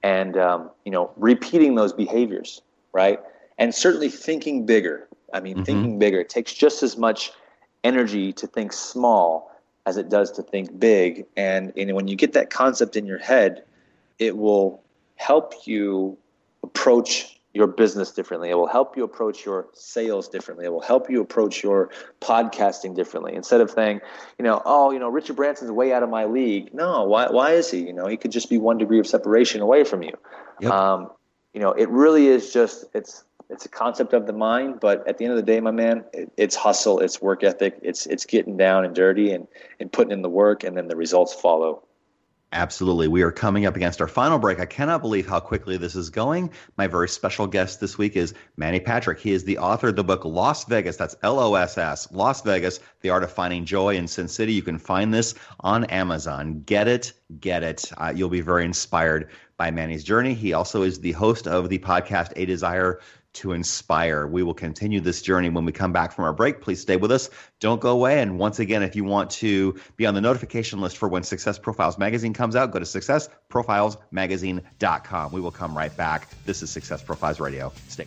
[0.02, 2.62] and um, you know repeating those behaviors,
[2.92, 3.20] right?
[3.58, 5.08] And certainly thinking bigger.
[5.32, 5.66] I mean, Mhm.
[5.66, 6.20] thinking bigger.
[6.20, 7.32] It takes just as much
[7.84, 9.50] energy to think small
[9.86, 11.26] as it does to think big.
[11.36, 13.64] And, and when you get that concept in your head,
[14.18, 14.82] it will
[15.16, 16.16] help you
[16.62, 18.50] approach your business differently.
[18.50, 20.64] It will help you approach your sales differently.
[20.64, 21.90] It will help you approach your
[22.20, 23.34] podcasting differently.
[23.34, 24.00] Instead of saying,
[24.38, 26.72] you know, oh, you know, Richard Branson's way out of my league.
[26.72, 27.80] No, why, why is he?
[27.80, 30.14] You know, he could just be one degree of separation away from you.
[30.60, 30.72] Yep.
[30.72, 31.10] Um,
[31.52, 35.18] you know, it really is just, it's, it's a concept of the mind, but at
[35.18, 38.24] the end of the day, my man, it, it's hustle, it's work ethic, it's it's
[38.24, 39.46] getting down and dirty and,
[39.78, 41.82] and putting in the work, and then the results follow.
[42.54, 43.08] Absolutely.
[43.08, 44.60] We are coming up against our final break.
[44.60, 46.50] I cannot believe how quickly this is going.
[46.76, 49.18] My very special guest this week is Manny Patrick.
[49.18, 50.98] He is the author of the book Loss Vegas.
[50.98, 54.52] That's L O S S, Loss Vegas, The Art of Finding Joy in Sin City.
[54.52, 56.62] You can find this on Amazon.
[56.66, 57.90] Get it, get it.
[57.96, 60.34] Uh, you'll be very inspired by Manny's journey.
[60.34, 63.00] He also is the host of the podcast A Desire
[63.34, 64.26] to inspire.
[64.26, 66.60] We will continue this journey when we come back from our break.
[66.60, 67.30] Please stay with us.
[67.60, 68.20] Don't go away.
[68.20, 71.58] And once again, if you want to be on the notification list for when Success
[71.58, 75.32] Profiles Magazine comes out, go to successprofilesmagazine.com.
[75.32, 76.28] We will come right back.
[76.44, 77.72] This is Success Profiles Radio.
[77.88, 78.06] Stay.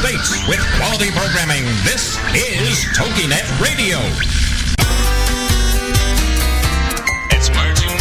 [0.00, 3.98] States with quality programming, this is TogiNet Radio.
[7.34, 7.98] It's merging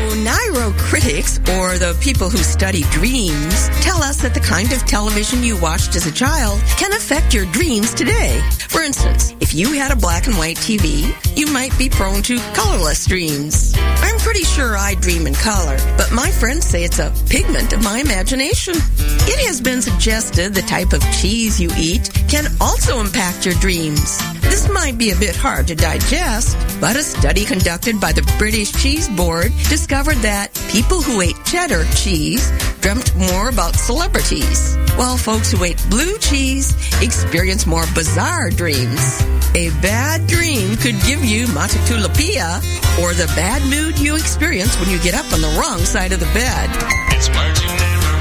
[0.00, 0.16] oh,
[0.52, 5.58] Oneirocritics, or the people who study dreams, tell us that the kind of television you
[5.58, 8.38] watched as a child can affect your dreams today.
[8.68, 12.36] For instance, if you had a black and white TV, you might be prone to
[12.54, 13.72] colorless dreams.
[13.76, 17.82] I'm pretty sure I dream in color, but my friends say it's a pigment of
[17.82, 18.74] my imagination.
[18.76, 24.18] It has been suggested the type of cheese you eat can also impact your dreams.
[24.42, 28.72] This might be a bit hard to digest, but a study conducted by the British
[28.72, 35.52] Cheese Board discovered that people who ate cheddar cheese dreamt more about celebrities, while folks
[35.52, 39.20] who ate blue cheese experienced more bizarre dreams.
[39.54, 42.56] A bad dream could give you matutolypea
[43.02, 46.20] or the bad mood you experience when you get up on the wrong side of
[46.20, 46.70] the bed.
[47.12, 47.28] It's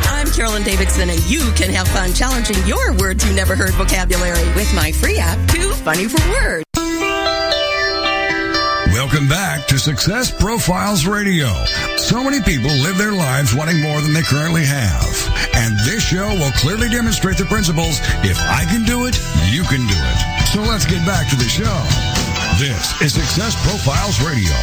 [0.06, 4.46] I'm Carolyn Davidson, and you can have fun challenging your words you never heard vocabulary
[4.56, 6.71] with my free app, Too Funny for Words.
[9.02, 11.48] Welcome back to Success Profiles Radio.
[11.98, 15.10] So many people live their lives wanting more than they currently have.
[15.56, 19.18] And this show will clearly demonstrate the principles if I can do it,
[19.50, 20.48] you can do it.
[20.54, 21.74] So let's get back to the show.
[22.62, 24.54] This is Success Profiles Radio.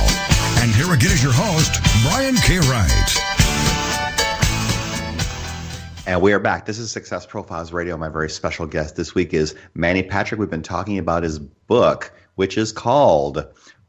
[0.62, 2.60] And here again is your host, Brian K.
[2.70, 3.10] Wright.
[6.06, 6.64] And we are back.
[6.64, 7.96] This is Success Profiles Radio.
[7.96, 10.38] My very special guest this week is Manny Patrick.
[10.38, 13.44] We've been talking about his book, which is called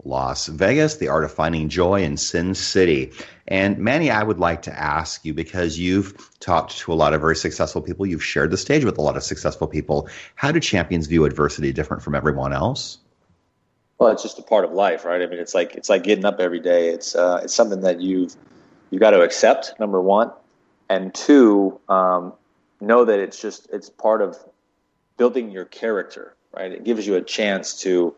[0.05, 3.11] Loss Vegas, The Art of Finding Joy in Sin City.
[3.47, 7.21] And Manny, I would like to ask you because you've talked to a lot of
[7.21, 10.07] very successful people, you've shared the stage with a lot of successful people.
[10.35, 12.99] How do champions view adversity different from everyone else?
[13.97, 15.21] Well, it's just a part of life, right?
[15.21, 16.87] I mean, it's like it's like getting up every day.
[16.89, 18.33] It's uh, it's something that you've
[18.91, 19.73] you've got to accept.
[19.77, 20.31] Number one,
[20.89, 22.31] and two, um,
[22.79, 24.37] know that it's just it's part of
[25.17, 26.71] building your character, right?
[26.71, 28.15] It gives you a chance to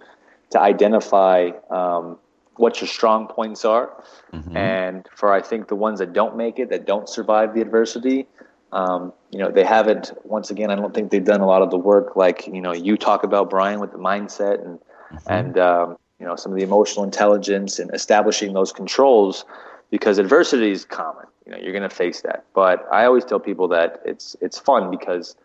[0.51, 2.17] to identify um,
[2.55, 4.55] what your strong points are, mm-hmm.
[4.55, 8.27] and for I think the ones that don't make it, that don't survive the adversity,
[8.71, 10.11] um, you know, they haven't.
[10.23, 12.73] Once again, I don't think they've done a lot of the work like you know
[12.73, 15.31] you talk about Brian with the mindset and mm-hmm.
[15.31, 19.45] and um, you know some of the emotional intelligence and establishing those controls
[19.89, 21.25] because adversity is common.
[21.45, 22.45] You know, you're going to face that.
[22.53, 25.35] But I always tell people that it's it's fun because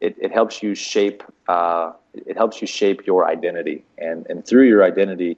[0.00, 4.68] it, it helps you shape uh, it helps you shape your identity, and and through
[4.68, 5.36] your identity,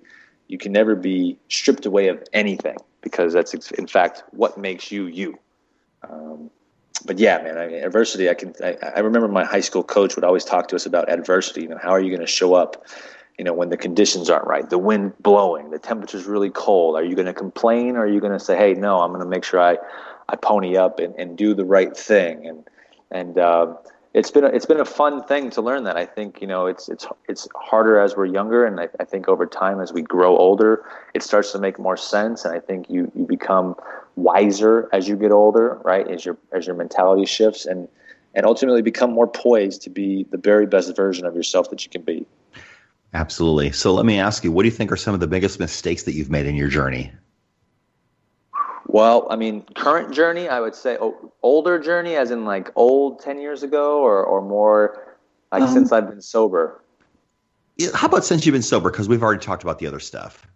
[0.48, 5.06] you can never be stripped away of anything because that's in fact what makes you
[5.06, 5.38] you.
[6.08, 6.50] Um,
[7.04, 8.28] but yeah, man, I mean, adversity.
[8.28, 8.54] I can.
[8.62, 11.62] I, I remember my high school coach would always talk to us about adversity.
[11.62, 12.84] You know, how are you going to show up?
[13.38, 16.96] You know, when the conditions aren't right, the wind blowing, the temperature's really cold.
[16.96, 19.22] Are you going to complain, or are you going to say, "Hey, no, I'm going
[19.22, 19.76] to make sure I,
[20.28, 22.46] I pony up and, and do the right thing"?
[22.46, 22.64] And
[23.10, 23.74] and uh,
[24.16, 25.98] it's been a, it's been a fun thing to learn that.
[25.98, 29.28] I think you know it's it's it's harder as we're younger, and I, I, think
[29.28, 32.46] over time as we grow older, it starts to make more sense.
[32.46, 33.76] And I think you you become
[34.16, 36.08] wiser as you get older, right?
[36.10, 37.88] As your as your mentality shifts, and
[38.34, 41.90] and ultimately become more poised to be the very best version of yourself that you
[41.90, 42.26] can be.
[43.12, 43.70] Absolutely.
[43.72, 46.04] So let me ask you, what do you think are some of the biggest mistakes
[46.04, 47.12] that you've made in your journey?
[48.88, 53.20] Well, I mean, current journey, I would say oh, older journey, as in like old
[53.20, 55.16] 10 years ago, or, or more
[55.50, 56.82] like um, since I've been sober.
[57.94, 58.90] How about since you've been sober?
[58.90, 60.46] Because we've already talked about the other stuff.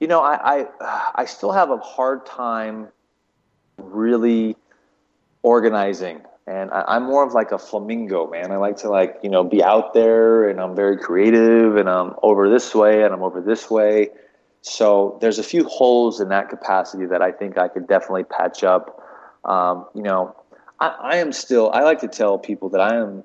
[0.00, 2.88] You know, I, I, I still have a hard time
[3.76, 4.56] really
[5.42, 6.22] organizing.
[6.46, 8.50] And I, I'm more of like a flamingo, man.
[8.50, 12.14] I like to like, you know, be out there and I'm very creative and I'm
[12.22, 14.08] over this way and I'm over this way
[14.62, 18.62] so there's a few holes in that capacity that I think I could definitely patch
[18.62, 19.02] up.
[19.44, 20.36] Um, you know,
[20.80, 21.70] I, I am still.
[21.72, 23.24] I like to tell people that I am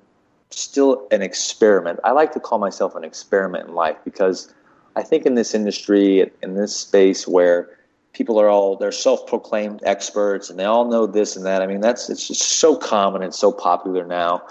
[0.50, 2.00] still an experiment.
[2.04, 4.52] I like to call myself an experiment in life because
[4.94, 7.68] I think in this industry, in this space where
[8.14, 11.60] people are all they're self-proclaimed experts and they all know this and that.
[11.60, 14.42] I mean, that's it's just so common and so popular now.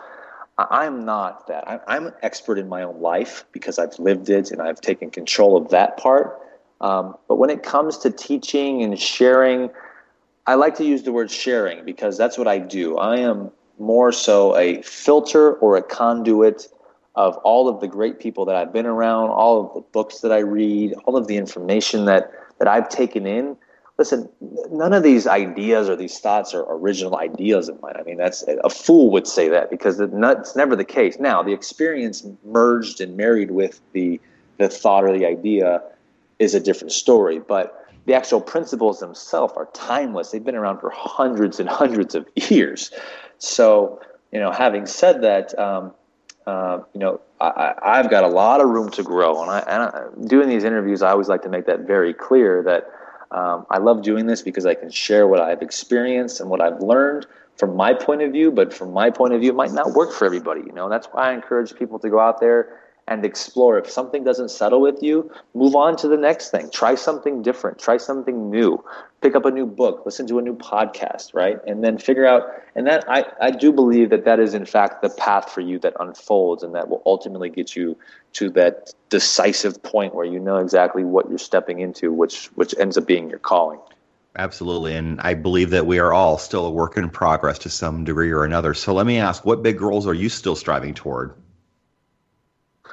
[0.57, 1.83] I'm not that.
[1.87, 5.57] I'm an expert in my own life because I've lived it and I've taken control
[5.57, 6.39] of that part.
[6.85, 9.71] Um, but when it comes to teaching and sharing,
[10.45, 12.99] I like to use the word sharing because that's what I do.
[12.99, 16.67] I am more so a filter or a conduit
[17.15, 20.31] of all of the great people that I've been around, all of the books that
[20.31, 23.57] I read, all of the information that, that I've taken in.
[23.97, 24.29] Listen,
[24.69, 27.95] none of these ideas or these thoughts are original ideas of mine.
[27.97, 31.17] I mean, that's a fool would say that because it's never the case.
[31.19, 34.21] Now, the experience merged and married with the
[34.57, 35.81] the thought or the idea
[36.39, 37.39] is a different story.
[37.39, 40.31] But the actual principles themselves are timeless.
[40.31, 42.91] They've been around for hundreds and hundreds of years.
[43.37, 43.99] So,
[44.31, 45.93] you know, having said that, um,
[46.45, 49.83] uh, you know, I, have got a lot of room to grow, and I, and
[49.83, 52.89] I, doing these interviews, I always like to make that very clear that
[53.37, 56.79] um, I love doing this because I can share what I've experienced and what I've
[56.79, 57.25] learned
[57.57, 58.51] from my point of view.
[58.51, 60.61] But from my point of view, it might not work for everybody.
[60.61, 63.77] You know, that's why I encourage people to go out there and explore.
[63.77, 66.69] If something doesn't settle with you, move on to the next thing.
[66.71, 67.77] Try something different.
[67.77, 68.83] Try something new.
[69.21, 70.03] Pick up a new book.
[70.05, 71.59] Listen to a new podcast, right?
[71.67, 72.43] And then figure out.
[72.75, 75.77] And that I, I do believe that that is in fact the path for you
[75.79, 77.95] that unfolds and that will ultimately get you
[78.33, 82.97] to that decisive point where you know exactly what you're stepping into, which which ends
[82.97, 83.79] up being your calling.
[84.37, 84.95] Absolutely.
[84.95, 88.31] And I believe that we are all still a work in progress to some degree
[88.31, 88.73] or another.
[88.73, 91.33] So let me ask, what big goals are you still striving toward?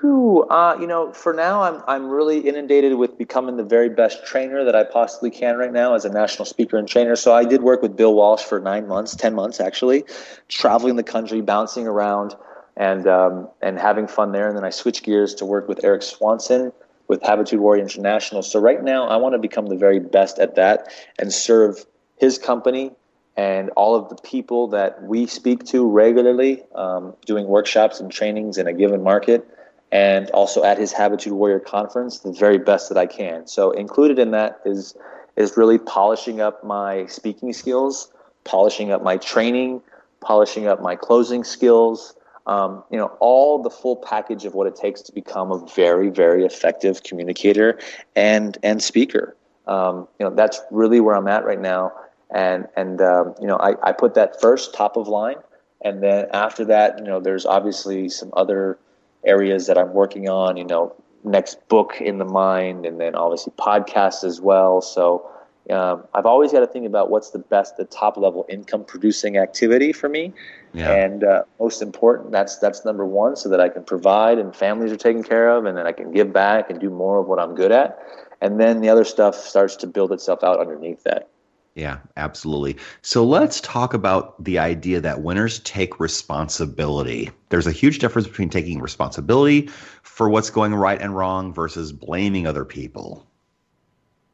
[0.01, 4.25] Whew, uh, you know, for now, I'm I'm really inundated with becoming the very best
[4.25, 7.15] trainer that I possibly can right now as a national speaker and trainer.
[7.15, 10.05] So I did work with Bill Walsh for nine months, ten months actually,
[10.49, 12.35] traveling the country, bouncing around,
[12.77, 14.49] and um, and having fun there.
[14.49, 16.73] And then I switched gears to work with Erik Swanson
[17.09, 18.43] with Habitude Warrior International.
[18.43, 21.85] So right now, I want to become the very best at that and serve
[22.19, 22.93] his company
[23.37, 28.57] and all of the people that we speak to regularly, um, doing workshops and trainings
[28.57, 29.47] in a given market
[29.93, 33.47] and also at his Habitude Warrior conference, the very best that I can.
[33.47, 34.97] So included in that is
[35.37, 38.11] is really polishing up my speaking skills,
[38.45, 39.81] polishing up my training,
[40.21, 42.15] polishing up my closing skills.
[42.47, 46.09] Um, you know, all the full package of what it takes to become a very,
[46.09, 47.79] very effective communicator
[48.17, 49.37] and and speaker.
[49.67, 51.93] Um, you know, that's really where I'm at right now.
[52.31, 55.37] And and um, you know, I, I put that first, top of line,
[55.83, 58.79] and then after that, you know, there's obviously some other
[59.25, 60.95] areas that I'm working on, you know,
[61.25, 64.81] next book in the mind, and then obviously podcasts as well.
[64.81, 65.29] So
[65.71, 69.37] um, I've always got to think about what's the best, the top level income producing
[69.37, 70.33] activity for me.
[70.75, 70.91] Yeah.
[70.91, 74.91] And uh, most important, that's that's number one, so that I can provide and families
[74.91, 77.39] are taken care of, and then I can give back and do more of what
[77.39, 77.99] I'm good at.
[78.41, 81.29] And then the other stuff starts to build itself out underneath that.
[81.75, 82.77] Yeah, absolutely.
[83.01, 87.31] So let's talk about the idea that winners take responsibility.
[87.49, 89.71] There's a huge difference between taking responsibility
[90.03, 93.27] for what's going right and wrong versus blaming other people.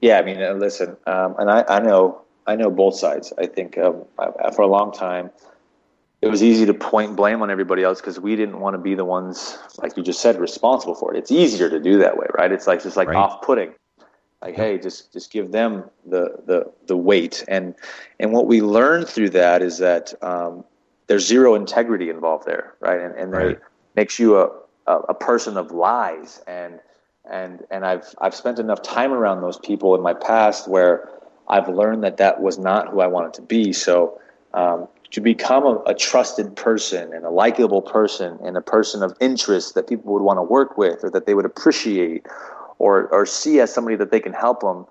[0.01, 3.33] Yeah, I mean, uh, listen, um, and I, I, know, I know both sides.
[3.39, 5.31] I think um, I, for a long time,
[6.21, 8.97] it was easy to point blame on everybody else because we didn't want to be
[8.97, 11.19] the ones, like you just said, responsible for it.
[11.19, 12.51] It's easier to do that way, right?
[12.51, 13.17] It's like just like right.
[13.17, 13.75] off-putting
[14.43, 17.45] like hey just just give them the the the weight.
[17.49, 17.75] And
[18.21, 20.65] and what we learned through that is that um,
[21.07, 23.01] there's zero integrity involved there right?
[23.01, 23.59] And and right.
[23.97, 24.51] makes you a,
[24.87, 26.43] a, a person of lies.
[26.47, 26.81] And
[27.31, 31.09] and and I've I've spent enough time around those people in my past where
[31.49, 33.73] I've learned that that was not who I wanted to be.
[33.73, 34.21] So
[34.55, 39.17] um, to become a, a, trusted person and a likable person and a person of
[39.21, 42.27] interest that people would want to work with or that they would appreciate
[42.79, 44.87] or or see as somebody that they can help them,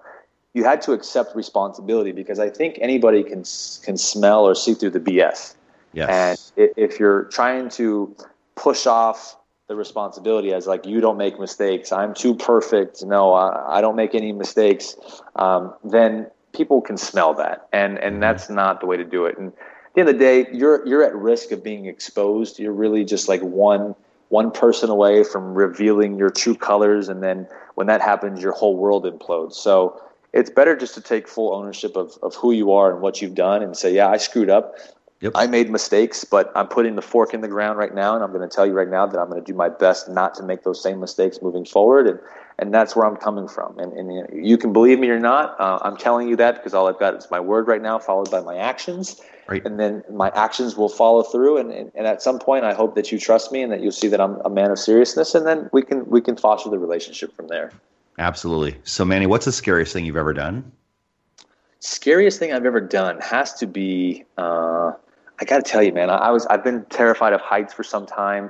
[0.54, 3.44] you had to accept responsibility because I think anybody can
[3.84, 5.56] can smell or see through the BS.
[5.94, 6.52] Yes.
[6.58, 8.16] And if you're trying to
[8.56, 13.78] push off the responsibility as like you don't make mistakes, I'm too perfect, no, I,
[13.78, 14.96] I don't make any mistakes,
[15.36, 18.22] um, then people can smell that, and and mm-hmm.
[18.22, 19.38] that's not the way to do it.
[19.38, 22.60] And at the end of the day, you're you're at risk of being exposed.
[22.60, 23.96] You're really just like one
[24.30, 27.48] one person away from revealing your true colors, and then
[27.78, 29.54] when that happens, your whole world implodes.
[29.54, 30.02] So
[30.34, 33.36] it's better just to take full ownership of, of who you are and what you've
[33.36, 34.74] done and say, yeah, I screwed up.
[35.22, 35.34] Yep.
[35.36, 38.34] I made mistakes, but I'm putting the fork in the ground right now, and I'm
[38.34, 40.44] going to tell you right now that I'm going to do my best not to
[40.44, 42.08] make those same mistakes moving forward.
[42.08, 42.20] And,
[42.60, 43.78] and that's where I'm coming from.
[43.78, 46.88] And, and you can believe me or not, uh, I'm telling you that because all
[46.88, 49.22] I've got is my word right now, followed by my actions.
[49.48, 49.64] Right.
[49.66, 51.58] And then my actions will follow through.
[51.58, 53.92] And, and, and, at some point, I hope that you trust me and that you'll
[53.92, 55.36] see that I'm a man of seriousness.
[55.36, 57.72] And then we can we can foster the relationship from there.
[58.18, 58.76] Absolutely.
[58.84, 60.70] So, Manny, what's the scariest thing you've ever done?
[61.80, 64.26] Scariest thing I've ever done has to be.
[64.38, 64.94] Uh,
[65.40, 66.10] I got to tell you, man.
[66.10, 68.50] I, I, was I've been terrified of heights for some time,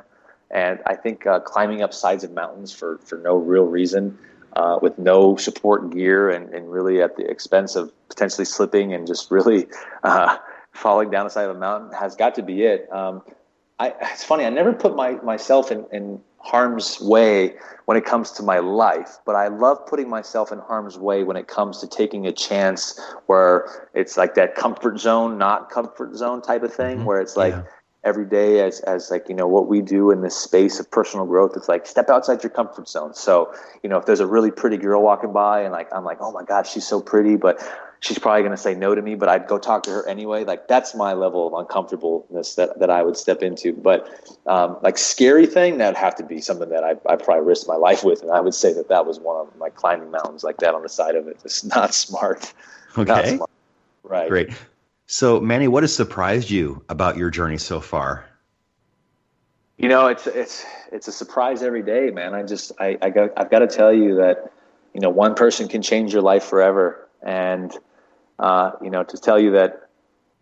[0.52, 4.18] and I think uh, climbing up sides of mountains for for no real reason.
[4.54, 9.06] Uh, with no support gear and, and really at the expense of potentially slipping and
[9.06, 9.68] just really
[10.04, 10.36] uh,
[10.72, 12.92] falling down the side of a mountain has got to be it.
[12.92, 13.22] Um,
[13.78, 14.46] I, it's funny.
[14.46, 19.18] I never put my, myself in, in harm's way when it comes to my life,
[19.28, 23.00] but I love putting myself in harm's way when it comes to taking a chance
[23.28, 27.06] where it's like that comfort zone, not comfort zone type of thing, mm-hmm.
[27.06, 27.64] where it's like, yeah
[28.04, 31.26] every day as as like you know what we do in this space of personal
[31.26, 34.52] growth it's like step outside your comfort zone so you know if there's a really
[34.52, 37.60] pretty girl walking by and like i'm like oh my god she's so pretty but
[38.00, 40.44] she's probably going to say no to me, but I'd go talk to her anyway.
[40.44, 43.74] Like that's my level of uncomfortableness that, that I would step into.
[43.74, 44.08] But
[44.46, 47.76] um, like scary thing, that'd have to be something that I I probably risked my
[47.76, 50.58] life with, and I would say that that was one of my climbing mountains like
[50.58, 51.40] that on the side of it.
[51.44, 52.54] It's not smart.
[52.98, 53.06] Okay.
[53.06, 53.50] Not smart.
[54.04, 54.30] Right.
[54.30, 54.50] Great.
[55.08, 58.26] So Manny, what has surprised you about your journey so far?
[59.78, 62.34] You know, it's it's it's a surprise every day, man.
[62.34, 64.52] I just I, I got I've got to tell you that
[64.94, 67.74] you know one person can change your life forever, and
[68.38, 69.88] uh, you know, to tell you that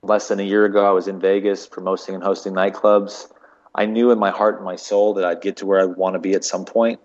[0.01, 3.31] less than a year ago, I was in Vegas promoting and hosting nightclubs.
[3.75, 6.13] I knew in my heart and my soul that I'd get to where I want
[6.13, 6.99] to be at some point.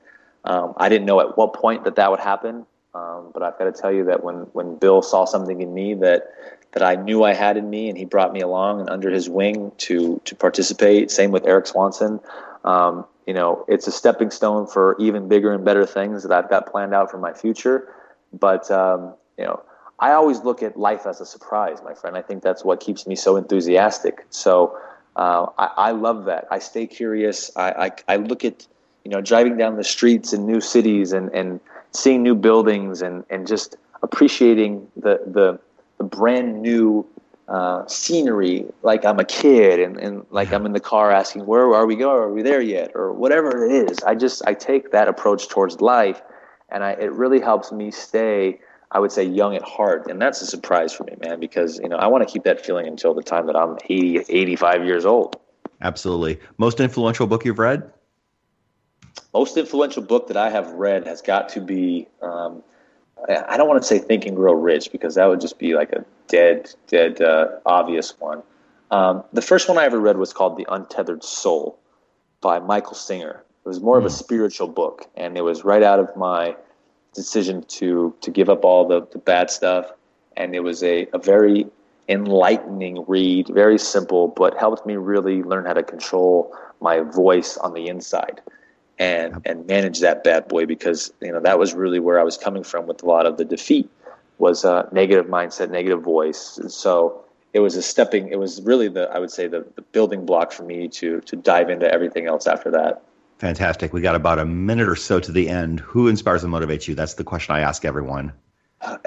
[0.44, 3.64] Um, I didn't know at what point that that would happen, Um, but I've got
[3.64, 6.32] to tell you that when when Bill saw something in me that
[6.73, 9.29] that I knew I had in me, and he brought me along and under his
[9.29, 11.11] wing to to participate.
[11.11, 12.21] Same with Erik Swanson.
[12.64, 16.51] Um, you know, it's a stepping stone for even bigger and better things that I've
[16.51, 17.95] got planned out for my future.
[18.33, 19.62] But um, you know,
[20.01, 22.16] I always look at life as a surprise, my friend.
[22.16, 24.25] I think that's what keeps me so enthusiastic.
[24.31, 24.77] So
[25.16, 26.47] uh, I, I, love that.
[26.51, 27.51] I stay curious.
[27.55, 28.66] I, I, I, look at,
[29.05, 31.61] you know, driving down the streets in new cities and, and
[31.93, 35.70] seeing new buildings and, and just appreciating the, the, the
[36.05, 37.07] brand new
[37.48, 41.74] uh, scenery like I'm a kid and, and like I'm in the car asking, where
[41.74, 42.22] are we going?
[42.22, 42.92] Are we there yet?
[42.94, 43.98] Or whatever it is.
[44.05, 46.22] I just, I take that approach towards life
[46.68, 48.61] and I, it really helps me stay
[48.92, 50.09] I would say young at heart.
[50.11, 52.64] And that's a surprise for me, man, because, you know, I want to keep that
[52.64, 55.36] feeling until the time that I'm 80, 85 years old.
[55.80, 56.40] Absolutely.
[56.59, 57.90] Most influential book you've read?
[59.32, 62.62] Most influential book that I have read has got to be, um,
[63.29, 65.93] I don't want to say Think and Grow Rich because that would just be like
[65.93, 68.43] a dead, dead, uh, obvious one.
[68.91, 71.79] Um, the first one I ever read was called The Untethered Soul
[72.41, 73.45] by Michael Singer.
[73.64, 74.01] It was more mm.
[74.01, 74.14] of a hmm.
[74.14, 76.57] spiritual book, and it was right out of my
[77.14, 79.93] decision to to give up all the, the bad stuff
[80.37, 81.66] and it was a, a very
[82.09, 87.75] enlightening read very simple but helped me really learn how to control my voice on
[87.75, 88.41] the inside
[89.01, 92.36] and and manage that bad boy because you know that was really where I was
[92.36, 93.90] coming from with a lot of the defeat
[94.38, 98.88] was a negative mindset negative voice and so it was a stepping it was really
[98.88, 102.26] the I would say the, the building block for me to to dive into everything
[102.26, 103.03] else after that
[103.40, 103.94] Fantastic.
[103.94, 105.80] We got about a minute or so to the end.
[105.80, 106.94] Who inspires and motivates you?
[106.94, 108.34] That's the question I ask everyone.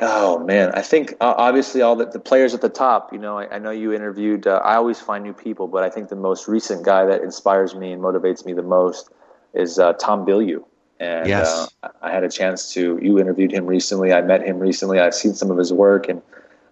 [0.01, 3.13] Oh man, I think uh, obviously all the, the players at the top.
[3.13, 4.47] You know, I, I know you interviewed.
[4.47, 7.75] Uh, I always find new people, but I think the most recent guy that inspires
[7.75, 9.11] me and motivates me the most
[9.53, 10.63] is uh, Tom Bilyeu.
[10.99, 11.69] And yes.
[11.81, 12.99] Uh, I had a chance to.
[13.01, 14.13] You interviewed him recently.
[14.13, 14.99] I met him recently.
[14.99, 16.21] I've seen some of his work, and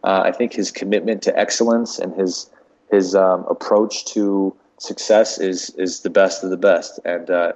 [0.04, 2.50] uh, I think his commitment to excellence and his
[2.92, 7.54] his um, approach to success is is the best of the best, and uh,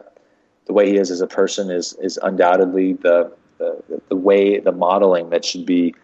[0.65, 4.71] the way he is as a person is is undoubtedly the the, the way the
[4.71, 5.95] modeling that should be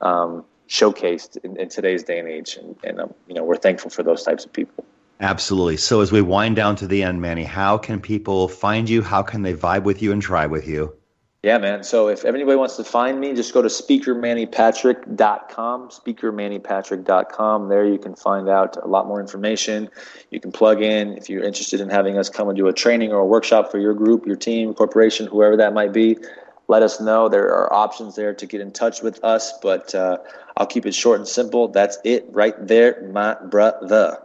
[0.00, 3.90] um, showcased in, in, today's day and age, and, and um, you know we're thankful
[3.90, 4.84] for those types of people.
[5.20, 5.76] Absolutely.
[5.76, 9.02] So as we wind down to the end, Manny, how can people find you?
[9.02, 10.94] How can they vibe with you and try with you?
[11.42, 11.82] Yeah, man.
[11.84, 17.68] So if anybody wants to find me, just go to speakermannypatrick.com, speakermannypatrick.com.
[17.68, 19.88] There you can find out a lot more information.
[20.30, 23.12] You can plug in if you're interested in having us come and do a training
[23.12, 26.18] or a workshop for your group, your team, corporation, whoever that might be.
[26.66, 27.28] Let us know.
[27.28, 30.18] There are options there to get in touch with us, but uh,
[30.56, 31.68] I'll keep it short and simple.
[31.68, 34.18] That's it right there, my brother.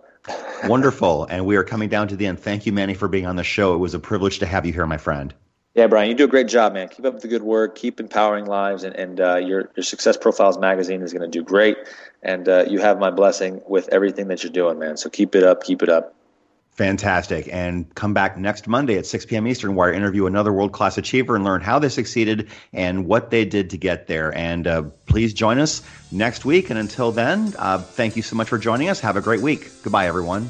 [0.66, 1.26] Wonderful.
[1.26, 2.40] And we are coming down to the end.
[2.40, 3.74] Thank you, Manny, for being on the show.
[3.74, 5.34] It was a privilege to have you here, my friend.
[5.76, 6.88] Yeah, Brian, you do a great job, man.
[6.88, 7.76] Keep up the good work.
[7.76, 11.44] Keep empowering lives, and, and uh, your your Success Profiles magazine is going to do
[11.44, 11.78] great.
[12.22, 14.98] And uh, you have my blessing with everything that you're doing, man.
[14.98, 15.64] So keep it up.
[15.64, 16.16] Keep it up.
[16.74, 17.48] Fantastic.
[17.52, 19.48] And come back next Monday at 6 p.m.
[19.48, 23.30] Eastern, where I interview another world class achiever and learn how they succeeded and what
[23.30, 24.36] they did to get there.
[24.36, 26.72] And uh, please join us next week.
[26.72, 29.00] And until then, uh, thank you so much for joining us.
[29.02, 29.70] Have a great week.
[29.84, 30.50] Goodbye, everyone.